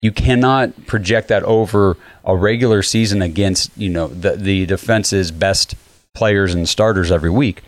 you 0.00 0.10
cannot 0.10 0.86
project 0.86 1.28
that 1.28 1.42
over 1.42 1.98
a 2.24 2.34
regular 2.34 2.82
season 2.82 3.20
against 3.20 3.70
you 3.76 3.90
know 3.90 4.08
the 4.08 4.36
the 4.36 4.64
defense's 4.64 5.30
best 5.30 5.74
players 6.14 6.54
and 6.54 6.66
starters 6.66 7.12
every 7.12 7.30
week. 7.30 7.60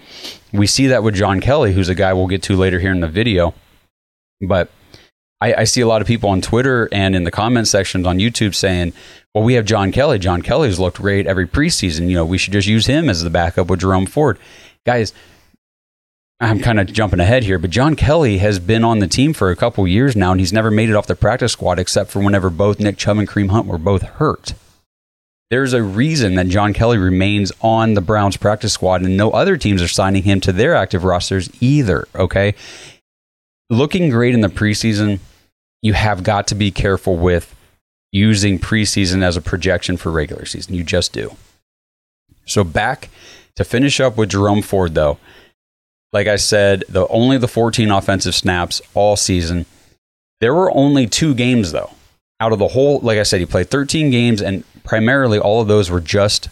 We 0.54 0.66
see 0.66 0.86
that 0.86 1.02
with 1.02 1.14
John 1.16 1.42
Kelly, 1.42 1.74
who's 1.74 1.90
a 1.90 1.94
guy 1.94 2.14
we'll 2.14 2.28
get 2.28 2.42
to 2.44 2.56
later 2.56 2.80
here 2.80 2.90
in 2.90 3.00
the 3.00 3.08
video 3.08 3.52
but 4.40 4.70
I, 5.40 5.54
I 5.54 5.64
see 5.64 5.82
a 5.82 5.86
lot 5.86 6.00
of 6.00 6.06
people 6.06 6.30
on 6.30 6.40
Twitter 6.40 6.88
and 6.90 7.14
in 7.14 7.24
the 7.24 7.30
comment 7.30 7.68
sections 7.68 8.06
on 8.06 8.18
YouTube 8.18 8.54
saying, 8.54 8.94
well, 9.34 9.44
we 9.44 9.54
have 9.54 9.66
John 9.66 9.92
Kelly. 9.92 10.18
John 10.18 10.42
Kelly's 10.42 10.78
looked 10.78 10.98
great 10.98 11.26
every 11.26 11.46
preseason. 11.46 12.08
You 12.08 12.16
know, 12.16 12.24
we 12.24 12.38
should 12.38 12.52
just 12.52 12.68
use 12.68 12.86
him 12.86 13.10
as 13.10 13.22
the 13.22 13.30
backup 13.30 13.68
with 13.68 13.80
Jerome 13.80 14.06
Ford. 14.06 14.38
Guys, 14.86 15.12
I'm 16.40 16.60
kind 16.60 16.80
of 16.80 16.92
jumping 16.92 17.20
ahead 17.20 17.44
here, 17.44 17.58
but 17.58 17.70
John 17.70 17.94
Kelly 17.94 18.38
has 18.38 18.58
been 18.58 18.84
on 18.84 19.00
the 19.00 19.06
team 19.06 19.34
for 19.34 19.50
a 19.50 19.56
couple 19.56 19.86
years 19.86 20.16
now, 20.16 20.30
and 20.30 20.40
he's 20.40 20.52
never 20.52 20.70
made 20.70 20.88
it 20.88 20.94
off 20.94 21.06
the 21.06 21.14
practice 21.14 21.52
squad 21.52 21.78
except 21.78 22.10
for 22.10 22.20
whenever 22.20 22.48
both 22.48 22.80
Nick 22.80 22.96
Chubb 22.96 23.18
and 23.18 23.28
Kareem 23.28 23.50
Hunt 23.50 23.66
were 23.66 23.78
both 23.78 24.02
hurt. 24.02 24.54
There's 25.50 25.74
a 25.74 25.82
reason 25.82 26.36
that 26.36 26.48
John 26.48 26.72
Kelly 26.72 26.98
remains 26.98 27.52
on 27.60 27.94
the 27.94 28.00
Browns 28.00 28.36
practice 28.36 28.72
squad, 28.72 29.02
and 29.02 29.16
no 29.16 29.30
other 29.30 29.56
teams 29.56 29.82
are 29.82 29.88
signing 29.88 30.22
him 30.22 30.40
to 30.40 30.52
their 30.52 30.74
active 30.74 31.04
rosters 31.04 31.50
either. 31.60 32.08
Okay 32.14 32.54
looking 33.70 34.10
great 34.10 34.34
in 34.34 34.40
the 34.40 34.48
preseason, 34.48 35.20
you 35.82 35.92
have 35.92 36.22
got 36.22 36.46
to 36.48 36.54
be 36.54 36.70
careful 36.70 37.16
with 37.16 37.54
using 38.12 38.58
preseason 38.58 39.22
as 39.22 39.36
a 39.36 39.42
projection 39.42 39.96
for 39.96 40.10
regular 40.10 40.46
season. 40.46 40.74
You 40.74 40.84
just 40.84 41.12
do. 41.12 41.36
So 42.46 42.64
back 42.64 43.10
to 43.56 43.64
finish 43.64 44.00
up 44.00 44.16
with 44.16 44.30
Jerome 44.30 44.62
Ford 44.62 44.94
though. 44.94 45.18
Like 46.12 46.28
I 46.28 46.36
said, 46.36 46.84
the 46.88 47.08
only 47.08 47.38
the 47.38 47.48
14 47.48 47.90
offensive 47.90 48.34
snaps 48.34 48.80
all 48.94 49.16
season. 49.16 49.66
There 50.40 50.54
were 50.54 50.70
only 50.72 51.06
two 51.06 51.34
games 51.34 51.72
though. 51.72 51.90
Out 52.40 52.52
of 52.52 52.58
the 52.58 52.68
whole, 52.68 53.00
like 53.00 53.18
I 53.18 53.22
said, 53.22 53.40
he 53.40 53.46
played 53.46 53.70
13 53.70 54.10
games 54.10 54.40
and 54.40 54.64
primarily 54.84 55.38
all 55.38 55.60
of 55.60 55.68
those 55.68 55.90
were 55.90 56.00
just 56.00 56.48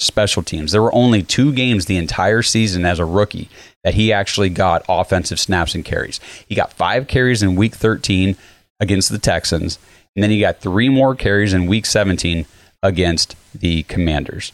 special 0.00 0.42
teams. 0.42 0.72
There 0.72 0.82
were 0.82 0.94
only 0.94 1.22
two 1.22 1.52
games 1.52 1.86
the 1.86 1.96
entire 1.96 2.42
season 2.42 2.84
as 2.84 2.98
a 2.98 3.04
rookie 3.04 3.48
that 3.84 3.94
he 3.94 4.12
actually 4.12 4.48
got 4.48 4.84
offensive 4.88 5.38
snaps 5.38 5.74
and 5.74 5.84
carries. 5.84 6.20
He 6.46 6.54
got 6.54 6.72
five 6.72 7.06
carries 7.06 7.42
in 7.42 7.54
week 7.54 7.74
13 7.74 8.36
against 8.80 9.10
the 9.10 9.18
Texans, 9.18 9.78
and 10.16 10.22
then 10.22 10.30
he 10.30 10.40
got 10.40 10.60
three 10.60 10.88
more 10.88 11.14
carries 11.14 11.52
in 11.52 11.66
week 11.66 11.86
17 11.86 12.46
against 12.82 13.36
the 13.54 13.82
Commanders. 13.84 14.52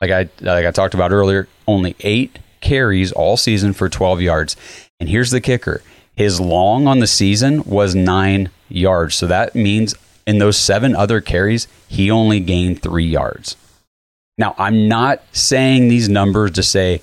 Like 0.00 0.10
I 0.10 0.28
like 0.40 0.66
I 0.66 0.70
talked 0.72 0.94
about 0.94 1.12
earlier, 1.12 1.48
only 1.66 1.94
eight 2.00 2.40
carries 2.60 3.12
all 3.12 3.36
season 3.36 3.72
for 3.72 3.88
12 3.88 4.20
yards. 4.20 4.56
And 4.98 5.08
here's 5.08 5.30
the 5.30 5.40
kicker. 5.40 5.82
His 6.14 6.40
long 6.40 6.86
on 6.86 6.98
the 6.98 7.06
season 7.06 7.62
was 7.64 7.94
9 7.94 8.50
yards. 8.68 9.14
So 9.14 9.26
that 9.28 9.54
means 9.54 9.94
in 10.26 10.38
those 10.38 10.58
seven 10.58 10.94
other 10.94 11.20
carries, 11.20 11.68
he 11.88 12.10
only 12.10 12.40
gained 12.40 12.82
3 12.82 13.04
yards. 13.04 13.56
Now, 14.38 14.54
I'm 14.58 14.88
not 14.88 15.22
saying 15.32 15.88
these 15.88 16.08
numbers 16.08 16.52
to 16.52 16.62
say, 16.62 17.02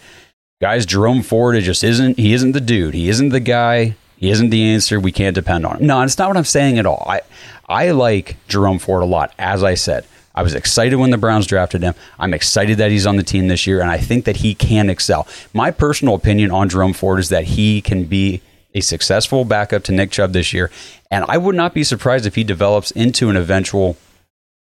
guys, 0.62 0.86
Jerome 0.86 1.22
Ford 1.22 1.62
just 1.64 1.84
isn't 1.84 2.18
he 2.18 2.34
isn't 2.34 2.54
the 2.54 2.62
dude. 2.62 2.94
He 2.94 3.10
isn't 3.10 3.30
the 3.30 3.40
guy. 3.40 3.96
He 4.18 4.30
isn't 4.32 4.50
the 4.50 4.64
answer. 4.64 5.00
We 5.00 5.12
can't 5.12 5.36
depend 5.36 5.66
on 5.66 5.78
him. 5.78 5.88
No, 5.88 6.02
it's 6.02 6.18
not 6.18 6.28
what 6.28 6.38
I'm 6.38 6.44
saying 6.44 6.80
at 6.80 6.86
all. 6.86 7.06
I 7.08 7.22
I 7.68 7.92
like 7.92 8.36
Jerome 8.48 8.80
Ford 8.80 9.04
a 9.04 9.06
lot. 9.06 9.34
As 9.38 9.64
I 9.64 9.76
said, 9.76 10.06
I 10.34 10.42
was 10.42 10.56
excited 10.56 10.96
when 10.96 11.12
the 11.12 11.18
Browns 11.18 11.48
drafted 11.48 11.84
him. 11.84 11.94
I'm 12.18 12.34
excited 12.34 12.78
that 12.80 12.92
he's 12.92 13.06
on 13.06 13.18
the 13.18 13.24
team 13.24 13.48
this 13.48 13.68
year, 13.68 13.80
and 13.82 13.90
I 13.90 13.98
think 13.98 14.26
that 14.26 14.38
he 14.38 14.56
can 14.56 14.90
excel. 14.90 15.28
My 15.54 15.70
personal 15.70 16.16
opinion 16.16 16.52
on 16.52 16.70
Jerome 16.70 16.94
Ford 16.94 17.20
is 17.20 17.30
that 17.30 17.44
he 17.44 17.82
can 17.82 18.06
be 18.06 18.42
a 18.74 18.82
successful 18.82 19.46
backup 19.46 19.84
to 19.84 19.92
Nick 19.92 20.12
Chubb 20.12 20.34
this 20.34 20.52
year, 20.52 20.72
and 21.12 21.26
I 21.28 21.38
would 21.38 21.56
not 21.56 21.74
be 21.74 21.84
surprised 21.84 22.26
if 22.26 22.36
he 22.36 22.44
develops 22.44 22.92
into 22.92 23.30
an 23.30 23.36
eventual 23.36 23.98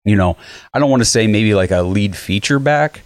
you 0.06 0.16
know, 0.16 0.38
I 0.74 0.80
don't 0.80 0.90
want 0.90 1.02
to 1.02 1.10
say 1.10 1.28
maybe 1.28 1.54
like 1.54 1.72
a 1.72 1.82
lead 1.82 2.16
feature 2.16 2.60
back, 2.60 3.02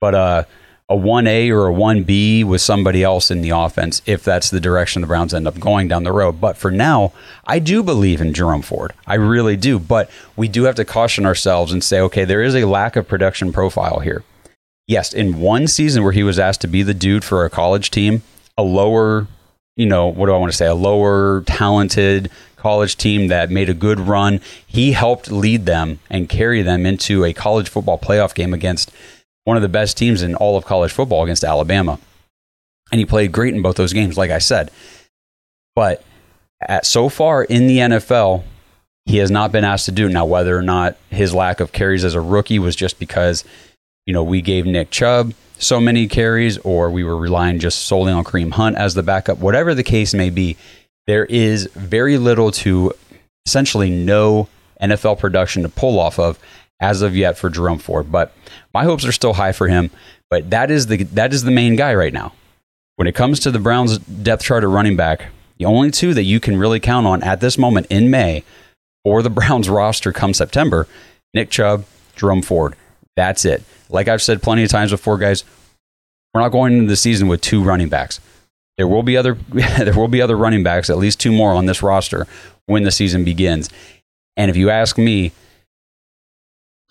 but 0.00 0.14
uh, 0.14 0.44
a 0.88 0.94
1A 0.94 1.50
or 1.50 1.68
a 1.68 1.72
1B 1.72 2.44
with 2.44 2.60
somebody 2.60 3.02
else 3.02 3.30
in 3.30 3.40
the 3.40 3.50
offense 3.50 4.02
if 4.04 4.22
that's 4.22 4.50
the 4.50 4.60
direction 4.60 5.00
the 5.00 5.08
Browns 5.08 5.32
end 5.32 5.48
up 5.48 5.58
going 5.58 5.88
down 5.88 6.04
the 6.04 6.12
road. 6.12 6.40
But 6.40 6.56
for 6.56 6.70
now, 6.70 7.12
I 7.46 7.58
do 7.58 7.82
believe 7.82 8.20
in 8.20 8.34
Jerome 8.34 8.62
Ford. 8.62 8.92
I 9.06 9.14
really 9.14 9.56
do. 9.56 9.78
But 9.78 10.10
we 10.36 10.48
do 10.48 10.64
have 10.64 10.74
to 10.74 10.84
caution 10.84 11.24
ourselves 11.24 11.72
and 11.72 11.82
say, 11.82 12.00
okay, 12.00 12.24
there 12.24 12.42
is 12.42 12.54
a 12.54 12.66
lack 12.66 12.96
of 12.96 13.08
production 13.08 13.52
profile 13.52 14.00
here. 14.00 14.24
Yes, 14.86 15.14
in 15.14 15.40
one 15.40 15.66
season 15.66 16.02
where 16.02 16.12
he 16.12 16.22
was 16.22 16.38
asked 16.38 16.60
to 16.62 16.66
be 16.66 16.82
the 16.82 16.92
dude 16.92 17.24
for 17.24 17.46
a 17.46 17.50
college 17.50 17.90
team, 17.90 18.22
a 18.58 18.62
lower, 18.62 19.26
you 19.76 19.86
know, 19.86 20.08
what 20.08 20.26
do 20.26 20.32
I 20.32 20.38
want 20.38 20.52
to 20.52 20.56
say, 20.56 20.66
a 20.66 20.74
lower 20.74 21.42
talented 21.46 22.30
college 22.64 22.96
team 22.96 23.28
that 23.28 23.50
made 23.50 23.68
a 23.68 23.74
good 23.74 24.00
run. 24.00 24.40
He 24.66 24.92
helped 24.92 25.30
lead 25.30 25.66
them 25.66 25.98
and 26.08 26.30
carry 26.30 26.62
them 26.62 26.86
into 26.86 27.22
a 27.22 27.34
college 27.34 27.68
football 27.68 27.98
playoff 27.98 28.34
game 28.34 28.54
against 28.54 28.90
one 29.44 29.58
of 29.58 29.62
the 29.62 29.68
best 29.68 29.98
teams 29.98 30.22
in 30.22 30.34
all 30.34 30.56
of 30.56 30.64
college 30.64 30.90
football 30.90 31.22
against 31.24 31.44
Alabama. 31.44 32.00
And 32.90 32.98
he 32.98 33.04
played 33.04 33.32
great 33.32 33.52
in 33.52 33.60
both 33.60 33.76
those 33.76 33.92
games, 33.92 34.16
like 34.16 34.30
I 34.30 34.38
said. 34.38 34.70
But 35.76 36.02
at, 36.66 36.86
so 36.86 37.10
far 37.10 37.44
in 37.44 37.66
the 37.66 37.78
NFL, 37.80 38.44
he 39.04 39.18
has 39.18 39.30
not 39.30 39.52
been 39.52 39.64
asked 39.64 39.84
to 39.84 39.92
do. 39.92 40.08
Now, 40.08 40.24
whether 40.24 40.56
or 40.56 40.62
not 40.62 40.96
his 41.10 41.34
lack 41.34 41.60
of 41.60 41.70
carries 41.70 42.02
as 42.02 42.14
a 42.14 42.20
rookie 42.22 42.58
was 42.58 42.74
just 42.74 42.98
because, 42.98 43.44
you 44.06 44.14
know, 44.14 44.24
we 44.24 44.40
gave 44.40 44.64
Nick 44.64 44.90
Chubb 44.90 45.34
so 45.58 45.80
many 45.80 46.08
carries 46.08 46.56
or 46.58 46.90
we 46.90 47.04
were 47.04 47.18
relying 47.18 47.58
just 47.58 47.80
solely 47.80 48.10
on 48.10 48.24
Kareem 48.24 48.52
Hunt 48.52 48.78
as 48.78 48.94
the 48.94 49.02
backup, 49.02 49.36
whatever 49.36 49.74
the 49.74 49.82
case 49.82 50.14
may 50.14 50.30
be, 50.30 50.56
there 51.06 51.24
is 51.24 51.68
very 51.74 52.18
little 52.18 52.50
to 52.50 52.92
essentially 53.46 53.90
no 53.90 54.48
NFL 54.80 55.18
production 55.18 55.62
to 55.62 55.68
pull 55.68 55.98
off 55.98 56.18
of 56.18 56.38
as 56.80 57.02
of 57.02 57.16
yet 57.16 57.38
for 57.38 57.50
Jerome 57.50 57.78
Ford. 57.78 58.10
But 58.10 58.34
my 58.72 58.84
hopes 58.84 59.04
are 59.04 59.12
still 59.12 59.34
high 59.34 59.52
for 59.52 59.68
him. 59.68 59.90
But 60.30 60.50
that 60.50 60.70
is 60.70 60.86
the 60.86 61.04
that 61.04 61.32
is 61.32 61.44
the 61.44 61.50
main 61.50 61.76
guy 61.76 61.94
right 61.94 62.12
now. 62.12 62.32
When 62.96 63.08
it 63.08 63.14
comes 63.14 63.40
to 63.40 63.50
the 63.50 63.58
Browns 63.58 63.98
depth 63.98 64.44
chart 64.44 64.64
of 64.64 64.70
running 64.70 64.96
back, 64.96 65.26
the 65.58 65.64
only 65.64 65.90
two 65.90 66.14
that 66.14 66.22
you 66.24 66.40
can 66.40 66.56
really 66.56 66.80
count 66.80 67.06
on 67.06 67.22
at 67.22 67.40
this 67.40 67.58
moment 67.58 67.86
in 67.90 68.10
May 68.10 68.44
or 69.04 69.22
the 69.22 69.30
Browns 69.38 69.68
roster 69.68 70.12
come 70.12 70.34
September, 70.34 70.88
Nick 71.32 71.50
Chubb, 71.50 71.84
Jerome 72.16 72.42
Ford. 72.42 72.74
That's 73.16 73.44
it. 73.44 73.62
Like 73.90 74.08
I've 74.08 74.22
said 74.22 74.42
plenty 74.42 74.64
of 74.64 74.70
times 74.70 74.90
before, 74.90 75.18
guys, 75.18 75.44
we're 76.32 76.40
not 76.40 76.50
going 76.50 76.72
into 76.72 76.88
the 76.88 76.96
season 76.96 77.28
with 77.28 77.40
two 77.40 77.62
running 77.62 77.88
backs. 77.88 78.18
There 78.76 78.88
will 78.88 79.02
be 79.02 79.16
other 79.16 79.34
there 79.52 79.94
will 79.94 80.08
be 80.08 80.22
other 80.22 80.36
running 80.36 80.62
backs, 80.62 80.90
at 80.90 80.98
least 80.98 81.20
two 81.20 81.32
more 81.32 81.52
on 81.52 81.66
this 81.66 81.82
roster 81.82 82.26
when 82.66 82.82
the 82.82 82.90
season 82.90 83.24
begins. 83.24 83.70
And 84.36 84.50
if 84.50 84.56
you 84.56 84.70
ask 84.70 84.98
me, 84.98 85.32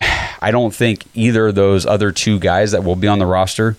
I 0.00 0.50
don't 0.50 0.74
think 0.74 1.04
either 1.14 1.48
of 1.48 1.54
those 1.54 1.86
other 1.86 2.12
two 2.12 2.38
guys 2.38 2.72
that 2.72 2.84
will 2.84 2.96
be 2.96 3.08
on 3.08 3.18
the 3.18 3.26
roster 3.26 3.76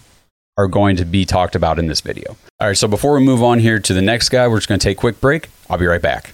are 0.58 0.68
going 0.68 0.96
to 0.96 1.06
be 1.06 1.26
talked 1.26 1.56
about 1.56 1.80
in 1.80 1.88
this 1.88 2.02
video. 2.02 2.38
All 2.60 2.68
right, 2.68 2.78
so 2.78 2.88
before 2.88 3.14
we 3.14 3.26
move 3.26 3.44
on 3.44 3.60
here 3.60 3.80
to 3.80 3.94
the 3.94 4.02
next 4.02 4.30
guy, 4.30 4.48
we're 4.48 4.58
just 4.58 4.70
going 4.70 4.80
to 4.80 4.84
take 4.84 4.98
a 4.98 5.00
quick 5.00 5.20
break. 5.20 5.50
I'll 5.70 5.78
be 5.78 5.86
right 5.86 6.02
back. 6.02 6.34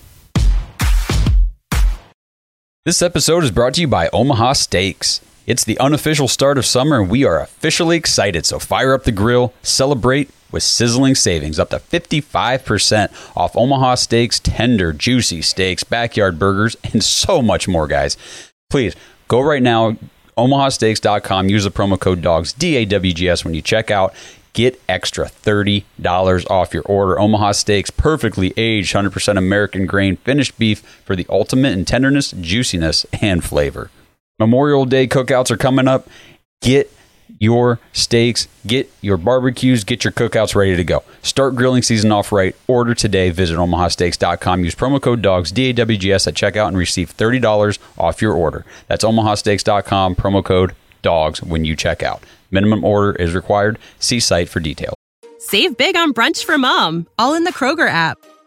This 2.86 3.02
episode 3.02 3.44
is 3.44 3.52
brought 3.52 3.76
to 3.76 3.82
you 3.82 3.88
by 3.88 4.10
Omaha 4.10 4.54
Steaks. 4.54 5.22
It's 5.48 5.64
the 5.64 5.80
unofficial 5.80 6.28
start 6.28 6.58
of 6.58 6.66
summer 6.66 7.02
and 7.02 7.10
we 7.10 7.26
are 7.26 7.40
officially 7.40 7.98
excited. 7.98 8.46
So 8.46 8.60
fire 8.60 8.94
up 8.94 9.04
the 9.04 9.12
grill, 9.12 9.54
celebrate 9.64 10.30
with 10.52 10.64
sizzling 10.64 11.16
savings 11.16 11.60
up 11.60 11.70
to 11.70 11.78
55% 11.78 13.38
off 13.38 13.56
Omaha 13.56 13.96
Steaks, 13.96 14.40
tender, 14.40 14.94
juicy 14.94 15.42
steaks, 15.42 15.84
backyard 15.84 16.38
burgers, 16.40 16.76
and 16.94 17.04
so 17.04 17.42
much 17.42 17.68
more, 17.68 17.88
guys. 17.88 18.18
Please 18.70 18.96
go 19.28 19.42
right 19.42 19.64
now, 19.64 19.98
omahasteaks.com, 20.38 21.50
use 21.50 21.64
the 21.64 21.72
promo 21.72 22.00
code 22.00 22.22
DAWGS, 22.22 22.58
D 22.58 22.78
A 22.78 22.86
W 22.86 23.14
G 23.14 23.30
S 23.30 23.44
when 23.46 23.54
you 23.54 23.62
check 23.62 23.92
out. 23.92 24.14
Get 24.54 24.82
extra 24.90 25.28
$30 25.28 26.50
off 26.50 26.74
your 26.74 26.84
order. 26.84 27.18
Omaha 27.18 27.54
Steaks, 27.54 27.90
perfectly 27.90 28.54
aged, 28.58 28.94
100% 28.94 29.38
American 29.38 29.86
grain, 29.86 30.18
finished 30.18 30.60
beef 30.60 30.80
for 31.06 31.16
the 31.16 31.26
ultimate 31.30 31.72
in 31.72 31.86
tenderness, 31.86 32.32
juiciness, 32.32 33.06
and 33.22 33.46
flavor. 33.46 33.90
Memorial 34.40 34.84
Day 34.86 35.08
cookouts 35.08 35.52
are 35.52 35.58
coming 35.58 35.88
up. 35.88 36.10
Get 36.62 36.92
your 37.40 37.80
steaks, 37.94 38.48
get 38.66 38.92
your 39.02 39.18
barbecues, 39.18 39.84
get 39.84 40.04
your 40.04 40.14
cookouts 40.14 40.56
ready 40.56 40.76
to 40.76 40.84
go. 40.84 41.04
Start 41.22 41.56
grilling 41.56 41.84
season 41.84 42.12
off 42.12 42.32
right. 42.32 42.56
Order 42.68 42.94
today. 42.96 43.30
Visit 43.30 43.58
omahasteaks.com. 43.58 44.64
Use 44.64 44.76
promo 44.76 45.02
code 45.02 45.22
DAWGS, 45.22 45.54
D 45.54 45.70
A 45.70 45.74
W 45.74 45.98
G 45.98 46.12
S 46.12 46.28
at 46.28 46.34
checkout 46.34 46.68
and 46.68 46.78
receive 46.78 47.16
$30 47.16 47.80
off 47.98 48.22
your 48.22 48.34
order. 48.34 48.66
That's 48.88 49.04
omahasteaks.com, 49.04 50.16
promo 50.16 50.44
code 50.44 50.76
DAWGS 51.04 51.44
when 51.44 51.66
you 51.66 51.76
check 51.76 52.04
out. 52.04 52.24
Minimum 52.52 52.84
order 52.84 53.14
is 53.14 53.34
required. 53.34 53.80
See 54.00 54.20
site 54.20 54.50
for 54.50 54.60
details. 54.60 54.96
Save 55.40 55.78
big 55.78 55.96
on 55.96 56.14
brunch 56.14 56.44
for 56.46 56.58
mom, 56.58 57.08
all 57.18 57.34
in 57.34 57.44
the 57.46 57.54
Kroger 57.54 57.90
app. 57.90 58.18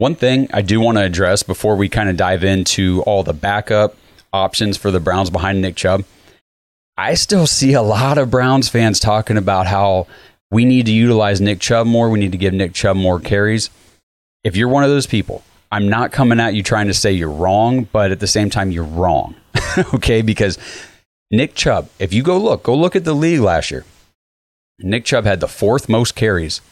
One 0.00 0.14
thing 0.14 0.48
I 0.50 0.62
do 0.62 0.80
want 0.80 0.96
to 0.96 1.04
address 1.04 1.42
before 1.42 1.76
we 1.76 1.90
kind 1.90 2.08
of 2.08 2.16
dive 2.16 2.42
into 2.42 3.02
all 3.02 3.22
the 3.22 3.34
backup 3.34 3.96
options 4.32 4.78
for 4.78 4.90
the 4.90 4.98
Browns 4.98 5.28
behind 5.28 5.60
Nick 5.60 5.76
Chubb, 5.76 6.04
I 6.96 7.12
still 7.12 7.46
see 7.46 7.74
a 7.74 7.82
lot 7.82 8.16
of 8.16 8.30
Browns 8.30 8.70
fans 8.70 8.98
talking 8.98 9.36
about 9.36 9.66
how 9.66 10.06
we 10.50 10.64
need 10.64 10.86
to 10.86 10.92
utilize 10.92 11.42
Nick 11.42 11.60
Chubb 11.60 11.86
more. 11.86 12.08
We 12.08 12.18
need 12.18 12.32
to 12.32 12.38
give 12.38 12.54
Nick 12.54 12.72
Chubb 12.72 12.96
more 12.96 13.20
carries. 13.20 13.68
If 14.42 14.56
you're 14.56 14.70
one 14.70 14.84
of 14.84 14.88
those 14.88 15.06
people, 15.06 15.42
I'm 15.70 15.90
not 15.90 16.12
coming 16.12 16.40
at 16.40 16.54
you 16.54 16.62
trying 16.62 16.86
to 16.86 16.94
say 16.94 17.12
you're 17.12 17.28
wrong, 17.28 17.86
but 17.92 18.10
at 18.10 18.20
the 18.20 18.26
same 18.26 18.48
time, 18.48 18.70
you're 18.70 18.84
wrong. 18.84 19.34
okay? 19.92 20.22
Because 20.22 20.56
Nick 21.30 21.54
Chubb, 21.54 21.90
if 21.98 22.14
you 22.14 22.22
go 22.22 22.38
look, 22.38 22.62
go 22.62 22.74
look 22.74 22.96
at 22.96 23.04
the 23.04 23.14
league 23.14 23.40
last 23.40 23.70
year. 23.70 23.84
Nick 24.78 25.04
Chubb 25.04 25.26
had 25.26 25.40
the 25.40 25.46
fourth 25.46 25.90
most 25.90 26.14
carries 26.14 26.62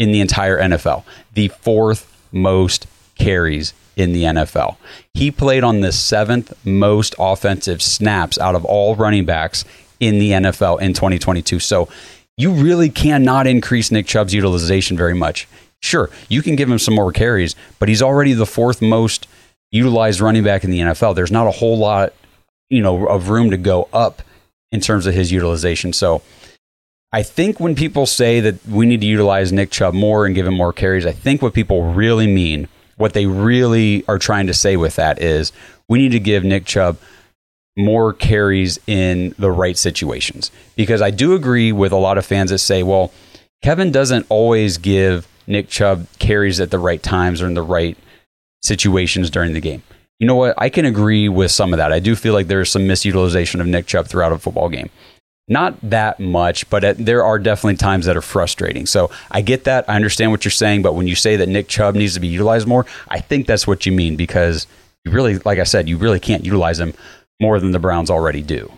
in 0.00 0.10
the 0.10 0.20
entire 0.20 0.60
NFL. 0.60 1.04
The 1.34 1.46
fourth 1.46 2.11
most 2.32 2.86
carries 3.14 3.74
in 3.96 4.12
the 4.12 4.24
NFL. 4.24 4.76
He 5.14 5.30
played 5.30 5.64
on 5.64 5.80
the 5.80 5.92
seventh 5.92 6.52
most 6.64 7.14
offensive 7.18 7.82
snaps 7.82 8.38
out 8.38 8.54
of 8.54 8.64
all 8.64 8.96
running 8.96 9.24
backs 9.24 9.64
in 10.00 10.18
the 10.18 10.30
NFL 10.30 10.80
in 10.80 10.94
2022. 10.94 11.60
So 11.60 11.88
you 12.36 12.50
really 12.50 12.88
cannot 12.88 13.46
increase 13.46 13.90
Nick 13.90 14.06
Chubb's 14.06 14.34
utilization 14.34 14.96
very 14.96 15.14
much. 15.14 15.46
Sure, 15.80 16.10
you 16.28 16.42
can 16.42 16.56
give 16.56 16.70
him 16.70 16.78
some 16.78 16.94
more 16.94 17.12
carries, 17.12 17.54
but 17.78 17.88
he's 17.88 18.02
already 18.02 18.32
the 18.32 18.46
fourth 18.46 18.80
most 18.80 19.26
utilized 19.70 20.20
running 20.20 20.44
back 20.44 20.64
in 20.64 20.70
the 20.70 20.78
NFL. 20.80 21.14
There's 21.14 21.32
not 21.32 21.46
a 21.46 21.50
whole 21.50 21.76
lot, 21.76 22.12
you 22.70 22.82
know, 22.82 23.06
of 23.06 23.28
room 23.28 23.50
to 23.50 23.56
go 23.56 23.88
up 23.92 24.22
in 24.70 24.80
terms 24.80 25.06
of 25.06 25.14
his 25.14 25.32
utilization. 25.32 25.92
So 25.92 26.22
I 27.12 27.22
think 27.22 27.60
when 27.60 27.74
people 27.74 28.06
say 28.06 28.40
that 28.40 28.66
we 28.66 28.86
need 28.86 29.02
to 29.02 29.06
utilize 29.06 29.52
Nick 29.52 29.70
Chubb 29.70 29.92
more 29.92 30.24
and 30.24 30.34
give 30.34 30.46
him 30.46 30.54
more 30.54 30.72
carries, 30.72 31.04
I 31.04 31.12
think 31.12 31.42
what 31.42 31.52
people 31.52 31.92
really 31.92 32.26
mean, 32.26 32.68
what 32.96 33.12
they 33.12 33.26
really 33.26 34.04
are 34.08 34.18
trying 34.18 34.46
to 34.46 34.54
say 34.54 34.76
with 34.76 34.96
that 34.96 35.20
is 35.20 35.52
we 35.88 35.98
need 35.98 36.12
to 36.12 36.20
give 36.20 36.42
Nick 36.42 36.64
Chubb 36.64 36.96
more 37.76 38.12
carries 38.14 38.78
in 38.86 39.34
the 39.38 39.50
right 39.50 39.76
situations. 39.76 40.50
Because 40.74 41.02
I 41.02 41.10
do 41.10 41.34
agree 41.34 41.70
with 41.70 41.92
a 41.92 41.96
lot 41.96 42.16
of 42.16 42.24
fans 42.24 42.50
that 42.50 42.58
say, 42.58 42.82
well, 42.82 43.12
Kevin 43.62 43.92
doesn't 43.92 44.26
always 44.28 44.78
give 44.78 45.28
Nick 45.46 45.68
Chubb 45.68 46.06
carries 46.18 46.60
at 46.60 46.70
the 46.70 46.78
right 46.78 47.02
times 47.02 47.42
or 47.42 47.46
in 47.46 47.54
the 47.54 47.62
right 47.62 47.96
situations 48.62 49.28
during 49.28 49.52
the 49.52 49.60
game. 49.60 49.82
You 50.18 50.26
know 50.26 50.36
what? 50.36 50.54
I 50.56 50.68
can 50.68 50.84
agree 50.84 51.28
with 51.28 51.50
some 51.50 51.72
of 51.72 51.78
that. 51.78 51.92
I 51.92 51.98
do 51.98 52.14
feel 52.14 52.32
like 52.32 52.46
there's 52.46 52.70
some 52.70 52.82
misutilization 52.82 53.60
of 53.60 53.66
Nick 53.66 53.86
Chubb 53.86 54.06
throughout 54.06 54.32
a 54.32 54.38
football 54.38 54.68
game. 54.68 54.88
Not 55.48 55.78
that 55.82 56.20
much, 56.20 56.68
but 56.70 56.96
there 56.98 57.24
are 57.24 57.38
definitely 57.38 57.76
times 57.76 58.06
that 58.06 58.16
are 58.16 58.22
frustrating. 58.22 58.86
So 58.86 59.10
I 59.30 59.40
get 59.40 59.64
that. 59.64 59.88
I 59.88 59.96
understand 59.96 60.30
what 60.30 60.44
you're 60.44 60.52
saying. 60.52 60.82
But 60.82 60.94
when 60.94 61.08
you 61.08 61.14
say 61.14 61.36
that 61.36 61.48
Nick 61.48 61.68
Chubb 61.68 61.94
needs 61.94 62.14
to 62.14 62.20
be 62.20 62.28
utilized 62.28 62.68
more, 62.68 62.86
I 63.08 63.20
think 63.20 63.46
that's 63.46 63.66
what 63.66 63.84
you 63.84 63.92
mean 63.92 64.16
because 64.16 64.66
you 65.04 65.10
really, 65.10 65.38
like 65.38 65.58
I 65.58 65.64
said, 65.64 65.88
you 65.88 65.96
really 65.96 66.20
can't 66.20 66.44
utilize 66.44 66.78
him 66.78 66.94
more 67.40 67.58
than 67.58 67.72
the 67.72 67.80
Browns 67.80 68.08
already 68.08 68.40
do. 68.40 68.72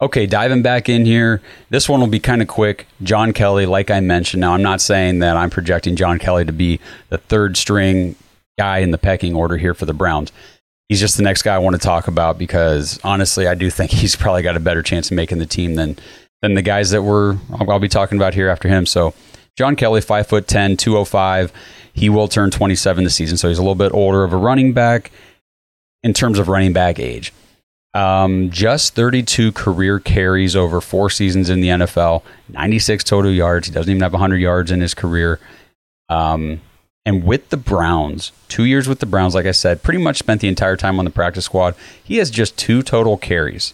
Okay, 0.00 0.26
diving 0.26 0.62
back 0.62 0.88
in 0.88 1.06
here. 1.06 1.40
This 1.70 1.88
one 1.88 2.00
will 2.00 2.06
be 2.06 2.20
kind 2.20 2.42
of 2.42 2.48
quick. 2.48 2.86
John 3.02 3.32
Kelly, 3.32 3.64
like 3.64 3.90
I 3.90 4.00
mentioned. 4.00 4.42
Now, 4.42 4.52
I'm 4.52 4.62
not 4.62 4.80
saying 4.80 5.20
that 5.20 5.36
I'm 5.36 5.50
projecting 5.50 5.96
John 5.96 6.18
Kelly 6.18 6.44
to 6.44 6.52
be 6.52 6.80
the 7.08 7.18
third 7.18 7.56
string 7.56 8.14
guy 8.58 8.78
in 8.78 8.90
the 8.90 8.98
pecking 8.98 9.34
order 9.34 9.56
here 9.56 9.74
for 9.74 9.86
the 9.86 9.94
Browns 9.94 10.32
he's 10.88 11.00
just 11.00 11.16
the 11.16 11.22
next 11.22 11.42
guy 11.42 11.54
I 11.54 11.58
want 11.58 11.74
to 11.74 11.80
talk 11.80 12.08
about 12.08 12.38
because 12.38 13.00
honestly, 13.04 13.46
I 13.46 13.54
do 13.54 13.70
think 13.70 13.90
he's 13.92 14.16
probably 14.16 14.42
got 14.42 14.56
a 14.56 14.60
better 14.60 14.82
chance 14.82 15.10
of 15.10 15.16
making 15.16 15.38
the 15.38 15.46
team 15.46 15.74
than 15.74 15.98
than 16.42 16.54
the 16.54 16.62
guys 16.62 16.90
that 16.90 17.02
we're 17.02 17.36
I'll 17.52 17.78
be 17.78 17.88
talking 17.88 18.18
about 18.18 18.34
here 18.34 18.48
after 18.48 18.68
him. 18.68 18.86
So 18.86 19.14
John 19.56 19.74
Kelly, 19.74 20.00
five 20.00 20.26
foot 20.26 20.46
10, 20.46 20.76
205. 20.76 21.52
He 21.94 22.10
will 22.10 22.28
turn 22.28 22.50
27 22.50 23.04
this 23.04 23.14
season, 23.14 23.38
so 23.38 23.48
he's 23.48 23.58
a 23.58 23.62
little 23.62 23.74
bit 23.74 23.92
older 23.94 24.22
of 24.22 24.34
a 24.34 24.36
running 24.36 24.74
back 24.74 25.10
in 26.02 26.12
terms 26.12 26.38
of 26.38 26.48
running 26.48 26.74
back 26.74 26.98
age. 26.98 27.32
Um, 27.94 28.50
just 28.50 28.94
32 28.94 29.52
career 29.52 29.98
carries 29.98 30.54
over 30.54 30.82
four 30.82 31.08
seasons 31.08 31.48
in 31.48 31.62
the 31.62 31.68
NFL, 31.68 32.22
96 32.50 33.02
total 33.04 33.30
yards. 33.30 33.68
He 33.68 33.72
doesn't 33.72 33.90
even 33.90 34.02
have 34.02 34.12
100 34.12 34.36
yards 34.36 34.70
in 34.70 34.82
his 34.82 34.92
career. 34.92 35.40
Um, 36.10 36.60
and 37.06 37.22
with 37.22 37.50
the 37.50 37.56
Browns, 37.56 38.32
two 38.48 38.64
years 38.64 38.88
with 38.88 38.98
the 38.98 39.06
Browns, 39.06 39.34
like 39.34 39.46
I 39.46 39.52
said, 39.52 39.84
pretty 39.84 40.00
much 40.00 40.18
spent 40.18 40.40
the 40.40 40.48
entire 40.48 40.76
time 40.76 40.98
on 40.98 41.04
the 41.04 41.10
practice 41.10 41.44
squad. 41.44 41.76
He 42.02 42.16
has 42.16 42.30
just 42.30 42.58
two 42.58 42.82
total 42.82 43.16
carries 43.16 43.72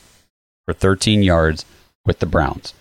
for 0.66 0.74
13 0.74 1.22
yards 1.22 1.64
with 2.04 2.18
the 2.18 2.26
Browns. 2.26 2.74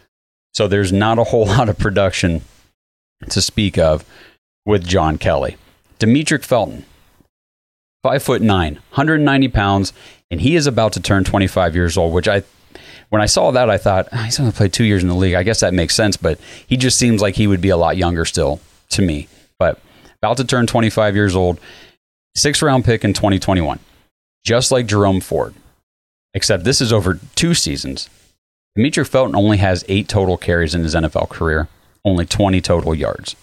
So 0.54 0.68
there's 0.68 0.92
not 0.92 1.18
a 1.18 1.24
whole 1.24 1.46
lot 1.48 1.70
of 1.70 1.80
production 1.80 2.42
to 3.30 3.42
speak 3.42 3.78
of 3.78 4.04
with 4.66 4.86
John 4.86 5.18
Kelly. 5.18 5.56
Demetric 6.00 6.44
Felton, 6.44 6.84
five 8.04 8.22
foot 8.22 8.42
nine, 8.42 8.76
190 8.90 9.48
pounds, 9.48 9.94
and 10.30 10.42
he 10.42 10.56
is 10.58 10.68
about 10.68 10.92
to 10.94 11.00
turn 11.00 11.24
25 11.24 11.76
years 11.76 11.98
old, 11.98 12.14
which 12.14 12.28
I 12.28 12.44
when 13.10 13.22
I 13.22 13.26
saw 13.26 13.52
that, 13.52 13.70
I 13.70 13.78
thought 13.78 14.08
oh, 14.12 14.18
he's 14.18 14.38
going 14.38 14.50
to 14.50 14.56
play 14.56 14.68
two 14.68 14.84
years 14.84 15.04
in 15.04 15.10
the 15.10 15.16
league. 15.16 15.36
I 15.36 15.44
guess 15.44 15.60
that 15.60 15.74
makes 15.74 15.96
sense, 15.96 16.18
but 16.18 16.40
he 16.66 16.76
just 16.76 16.98
seems 16.98 17.22
like 17.22 17.36
he 17.36 17.48
would 17.48 17.62
be 17.62 17.70
a 17.70 17.78
lot 17.78 17.98
younger 17.98 18.26
still 18.26 18.60
to 18.90 19.02
me. 19.02 19.28
But 19.60 19.80
about 20.22 20.38
to 20.38 20.44
turn 20.44 20.68
25 20.68 21.16
years 21.16 21.36
old, 21.36 21.60
six 22.36 22.62
round 22.62 22.86
pick 22.86 23.04
in 23.04 23.14
2021, 23.14 23.80
just 24.44 24.72
like 24.72 24.86
Jerome 24.86 25.22
Ford, 25.22 25.54
except 26.34 26.64
this 26.64 26.82
is 26.82 26.94
over 26.94 27.20
two 27.36 27.54
seasons. 27.54 28.10
Demetric 28.78 29.08
Felton 29.08 29.36
only 29.36 29.58
has 29.58 29.84
eight 29.88 30.08
total 30.08 30.38
carries 30.38 30.74
in 30.74 30.84
his 30.84 30.96
NFL 30.96 31.30
career, 31.30 31.68
only 32.06 32.26
20 32.26 32.62
total 32.62 32.96
yards. 32.96 33.36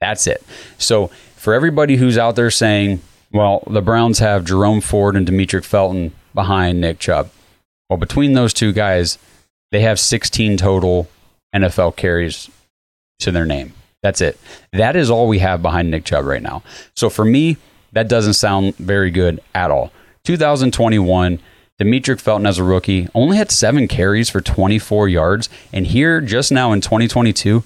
That's 0.00 0.26
it. 0.26 0.42
So 0.78 1.08
for 1.36 1.52
everybody 1.52 1.96
who's 1.96 2.16
out 2.16 2.36
there 2.36 2.50
saying, 2.50 3.00
well, 3.32 3.64
the 3.66 3.82
Browns 3.82 4.20
have 4.20 4.44
Jerome 4.44 4.80
Ford 4.80 5.16
and 5.16 5.26
Demetric 5.26 5.64
Felton 5.64 6.12
behind 6.32 6.80
Nick 6.80 6.98
Chubb. 6.98 7.30
Well, 7.90 7.98
between 7.98 8.32
those 8.32 8.54
two 8.54 8.72
guys, 8.72 9.18
they 9.70 9.80
have 9.80 9.98
16 9.98 10.56
total 10.56 11.08
NFL 11.54 11.96
carries 11.96 12.48
to 13.18 13.30
their 13.30 13.44
name. 13.44 13.74
That's 14.04 14.20
it. 14.20 14.38
That 14.74 14.96
is 14.96 15.08
all 15.08 15.28
we 15.28 15.38
have 15.38 15.62
behind 15.62 15.90
Nick 15.90 16.04
Chubb 16.04 16.26
right 16.26 16.42
now. 16.42 16.62
So 16.94 17.08
for 17.08 17.24
me, 17.24 17.56
that 17.92 18.06
doesn't 18.06 18.34
sound 18.34 18.76
very 18.76 19.10
good 19.10 19.40
at 19.54 19.70
all. 19.70 19.92
2021, 20.24 21.38
Demetric 21.80 22.20
Felton 22.20 22.44
as 22.44 22.58
a 22.58 22.64
rookie 22.64 23.08
only 23.14 23.38
had 23.38 23.50
seven 23.50 23.88
carries 23.88 24.28
for 24.28 24.42
24 24.42 25.08
yards. 25.08 25.48
And 25.72 25.86
here, 25.86 26.20
just 26.20 26.52
now 26.52 26.70
in 26.72 26.82
2022, 26.82 27.64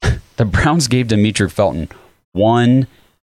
the 0.36 0.44
Browns 0.46 0.88
gave 0.88 1.08
Demetric 1.08 1.50
Felton 1.50 1.90
one 2.32 2.86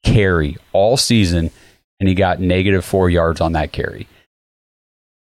carry 0.03 0.57
all 0.71 0.97
season, 0.97 1.51
and 1.99 2.09
he 2.09 2.15
got 2.15 2.39
negative 2.39 2.83
four 2.83 3.11
yards 3.11 3.41
on 3.41 3.51
that 3.51 3.71
carry. 3.71 4.07